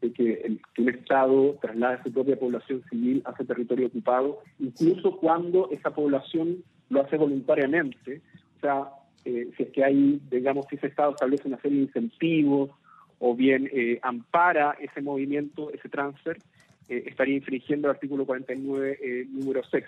de 0.00 0.12
que, 0.12 0.58
un 0.78 0.88
Estado 0.88 1.56
traslade 1.60 2.02
su 2.02 2.12
propia 2.12 2.38
población 2.38 2.82
civil 2.90 3.22
a 3.24 3.32
ese 3.32 3.44
territorio 3.44 3.88
ocupado, 3.88 4.38
incluso 4.58 5.16
cuando 5.16 5.68
esa 5.70 5.90
población 5.90 6.62
lo 6.90 7.02
hace 7.02 7.16
voluntariamente. 7.16 8.20
O 8.56 8.60
sea, 8.60 8.88
eh, 9.24 9.50
si 9.56 9.64
es 9.64 9.70
que 9.70 9.84
hay, 9.84 10.20
digamos, 10.30 10.66
si 10.68 10.76
ese 10.76 10.88
Estado 10.88 11.12
establece 11.12 11.48
una 11.48 11.60
serie 11.60 11.78
de 11.78 11.84
incentivos 11.84 12.70
o 13.18 13.34
bien 13.34 13.68
eh, 13.72 13.98
ampara 14.02 14.76
ese 14.80 15.02
movimiento, 15.02 15.72
ese 15.72 15.88
transfer, 15.88 16.38
eh, 16.88 17.04
estaría 17.06 17.36
infringiendo 17.36 17.88
el 17.88 17.94
artículo 17.94 18.24
49, 18.24 19.26
número 19.30 19.62
6. 19.64 19.84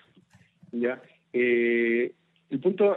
¿ya? 0.72 1.00
el 1.32 2.58
punto 2.60 2.96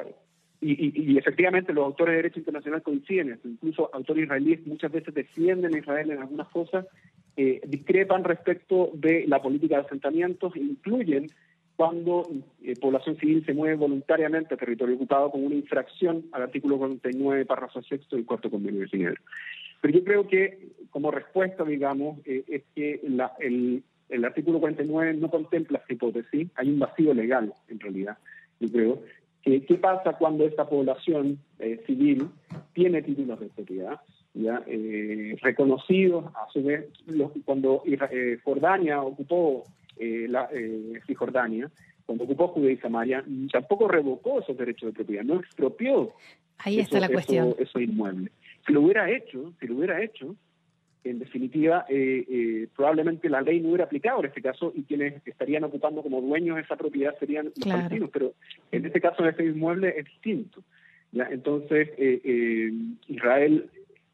y, 0.64 1.18
efectivamente 1.18 1.74
los 1.74 1.86
autores 1.86 2.14
de 2.14 2.18
derecho 2.18 2.40
internacional 2.40 2.82
coinciden, 2.82 3.40
incluso 3.44 3.90
autores 3.94 4.24
israelíes 4.24 4.66
muchas 4.66 4.92
veces 4.92 5.14
defienden 5.14 5.76
a 5.76 5.78
Israel 5.78 6.12
en 6.12 6.20
algunas 6.20 6.48
cosas, 6.50 6.86
eh, 7.36 7.62
discrepan 7.68 8.24
respecto 8.24 8.92
de 8.94 9.26
la 9.28 9.42
política 9.42 9.78
de 9.78 9.86
asentamientos, 9.86 10.56
incluyen 10.56 11.28
cuando 11.76 12.30
eh, 12.64 12.76
población 12.80 13.18
civil 13.18 13.44
se 13.46 13.54
mueve 13.54 13.76
voluntariamente 13.76 14.54
a 14.54 14.58
territorio 14.58 14.96
ocupado 14.96 15.32
con 15.32 15.44
una 15.44 15.56
infracción 15.56 16.26
al 16.32 16.44
artículo 16.44 16.78
49, 16.78 17.46
párrafo 17.46 17.82
sexto 17.82 18.16
del 18.16 18.26
cuarto 18.26 18.50
convenio 18.50 18.82
de 18.82 18.88
Ginebra. 18.88 19.22
Pero 19.82 19.94
yo 19.96 20.04
creo 20.04 20.28
que 20.28 20.70
como 20.92 21.12
respuesta, 21.12 21.64
digamos, 21.64 22.20
eh, 22.26 22.44
es 22.48 22.64
que 22.76 23.02
el, 23.40 23.84
el 24.10 24.26
artículo 24.26 24.60
49 24.60 25.16
no 25.16 25.30
contempla 25.30 25.80
esta 25.80 25.94
hipótesis, 25.94 26.50
hay 26.56 26.70
un 26.70 26.80
vacío 26.80 27.14
legal 27.14 27.54
en 27.68 27.80
realidad, 27.80 28.18
yo 28.60 28.70
creo, 28.72 29.02
¿Qué 29.44 29.76
pasa 29.76 30.14
cuando 30.14 30.46
esta 30.46 30.68
población 30.68 31.38
eh, 31.60 31.82
civil 31.86 32.30
tiene 32.74 33.02
títulos 33.02 33.40
de 33.40 33.48
propiedad? 33.48 34.00
¿ya? 34.34 34.64
Eh, 34.68 35.36
reconocidos, 35.42 36.26
a 36.28 36.50
su 36.52 36.64
vez, 36.64 36.86
cuando 37.44 37.84
eh, 37.86 38.40
Jordania 38.44 39.02
ocupó 39.02 39.64
la, 40.00 40.50
Cisjordania, 41.06 41.70
cuando 42.06 42.24
ocupó 42.24 42.48
Judea 42.50 42.72
y 42.72 42.78
Samaria, 42.78 43.24
tampoco 43.52 43.88
revocó 43.88 44.40
esos 44.40 44.58
derechos 44.58 44.88
de 44.88 44.94
propiedad, 44.94 45.24
no 45.24 45.40
expropió 45.40 46.14
Ahí 46.60 46.80
está 46.80 47.00
la 47.00 47.10
cuestión. 47.10 47.56
Esos 47.58 47.82
inmuebles. 47.82 48.32
Si 48.66 48.74
lo 48.74 48.82
hubiera 48.82 49.10
hecho, 49.10 49.54
si 49.60 49.68
lo 49.68 49.76
hubiera 49.76 50.02
hecho, 50.02 50.36
en 51.04 51.20
definitiva, 51.20 51.86
eh, 51.90 52.26
eh, 52.30 52.68
probablemente 52.76 53.30
la 53.30 53.42
ley 53.42 53.60
no 53.60 53.70
hubiera 53.70 53.86
aplicado 53.86 54.20
en 54.20 54.28
este 54.28 54.42
caso 54.42 54.72
y 54.74 54.84
quienes 54.84 55.26
estarían 55.28 55.64
ocupando 55.66 56.02
como 56.02 56.22
dueños 56.22 56.60
esa 56.60 56.78
propiedad 56.78 57.18
serían 57.20 57.46
los 57.46 57.68
palestinos, 57.68 58.10
pero 58.12 58.34
en 58.72 58.86
este 58.86 59.02
caso, 59.02 59.24
en 59.24 59.30
este 59.30 59.46
inmueble 59.46 59.94
es 59.98 60.06
distinto. 60.06 60.64
¿ya? 61.12 61.28
Entonces, 61.30 61.90
eh, 61.98 62.72
Israel, 63.08 63.70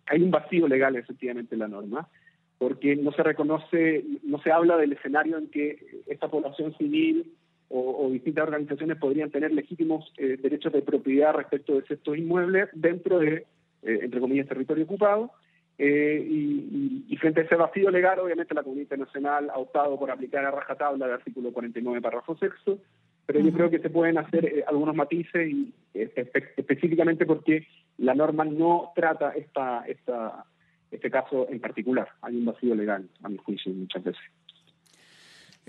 hay 0.08 0.22
un 0.24 0.32
vacío 0.32 0.68
legal 0.68 0.96
efectivamente 0.96 1.56
en 1.56 1.60
la 1.60 1.68
norma, 1.68 2.10
porque 2.58 2.96
no 2.96 3.12
se 3.12 3.24
reconoce, 3.24 4.04
no 4.24 4.42
se 4.42 4.52
habla 4.52 4.76
del 4.76 4.94
escenario 4.94 5.38
en 5.38 5.48
que 5.50 6.02
esta 6.08 6.28
población 6.28 6.76
civil 6.78 7.32
o, 7.70 8.10
distintas 8.12 8.46
organizaciones 8.46 8.98
podrían 8.98 9.30
tener 9.30 9.54
legítimos 9.54 10.12
derechos 10.18 10.74
de 10.74 10.82
propiedad 10.82 11.36
respecto 11.36 11.76
de 11.76 11.84
estos 11.88 12.18
inmuebles 12.18 12.68
dentro 12.74 13.20
de, 13.20 13.46
entre 13.84 14.20
comillas, 14.20 14.48
territorio 14.48 14.86
ocupado, 14.86 15.32
eh, 15.82 16.22
y, 16.30 17.16
frente 17.22 17.40
a 17.40 17.44
ese 17.44 17.56
vacío 17.56 17.90
legal, 17.90 18.20
obviamente 18.20 18.54
la 18.54 18.64
comunidad 18.64 18.84
internacional 18.84 19.50
ha 19.50 19.58
optado 19.58 19.98
por 19.98 20.12
aplicar 20.12 20.46
a 20.46 20.52
rajatabla 20.52 21.06
el 21.06 21.14
artículo 21.14 21.54
49, 21.54 22.02
párrafo 22.02 22.38
sexto, 22.38 22.80
pero 23.26 23.40
yo 23.40 23.54
creo 23.54 23.70
que 23.70 23.80
se 23.80 23.90
pueden 23.90 24.18
hacer 24.18 24.46
eh, 24.46 24.64
algunos 24.68 24.94
matices 24.94 25.50
y 25.50 25.74
eh, 25.94 26.12
específicamente 26.58 27.26
porque 27.26 27.66
la 27.98 28.14
norma 28.14 28.44
no 28.44 28.92
trata 28.94 29.32
esta, 29.32 29.86
esta, 29.88 30.46
este 30.92 31.10
caso 31.10 31.48
en 31.50 31.62
particular. 31.62 32.10
Hay 32.22 32.36
un 32.36 32.46
vacío 32.46 32.76
legal, 32.76 33.08
a 33.24 33.30
mi 33.30 33.38
juicio, 33.38 33.72
muchas 33.74 34.04
veces. 34.04 34.22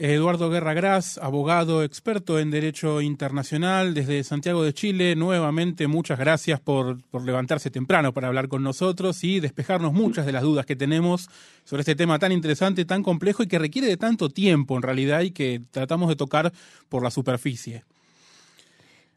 Eduardo 0.03 0.49
Guerra 0.49 0.73
Gras, 0.73 1.19
abogado 1.19 1.85
experto 1.85 2.39
en 2.39 2.51
Derecho 2.51 3.03
Internacional 3.03 3.93
desde 3.93 4.25
Santiago 4.25 4.65
de 4.65 4.73
Chile. 4.73 5.15
Nuevamente, 5.15 5.89
muchas 5.89 6.19
gracias 6.19 6.59
por, 6.59 6.97
levantarse 7.23 7.71
temprano 7.71 8.15
para 8.15 8.29
hablar 8.29 8.49
con 8.49 8.63
nosotros 8.63 9.23
y 9.25 9.41
despejarnos 9.41 9.93
muchas 9.93 10.25
de 10.25 10.33
las 10.33 10.43
dudas 10.43 10.65
que 10.65 10.75
tenemos 10.75 11.29
sobre 11.65 11.81
este 11.81 11.97
tema 11.97 12.19
tan 12.19 12.33
interesante, 12.33 12.87
tan 12.87 13.03
complejo 13.03 13.43
y 13.43 13.47
que 13.47 13.59
requiere 13.59 13.89
de 13.89 13.99
tanto 13.99 14.31
tiempo 14.31 14.75
en 14.75 14.83
realidad 14.83 15.21
y 15.21 15.33
que 15.33 15.61
tratamos 15.71 16.09
de 16.09 16.17
tocar 16.17 16.51
por 16.89 17.03
la 17.03 17.11
superficie. 17.11 17.85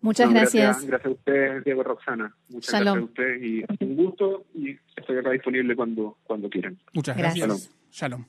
Muchas 0.01 0.29
gracias. 0.29 0.85
gracias. 0.85 1.05
a 1.05 1.09
ustedes, 1.09 1.63
Diego 1.63 1.83
Roxana. 1.83 2.35
Muchas 2.49 2.81
gracias 2.81 2.97
a 2.97 3.05
ustedes 3.05 3.41
y 3.41 3.63
un 3.85 3.95
gusto 3.95 4.43
y 4.53 4.75
estoy 4.97 5.17
acá 5.17 5.31
disponible 5.31 5.77
cuando, 5.77 6.17
cuando 6.25 6.49
quieran. 6.49 6.77
Muchas 6.91 7.15
gracias. 7.15 7.71
Shalom. 7.89 8.25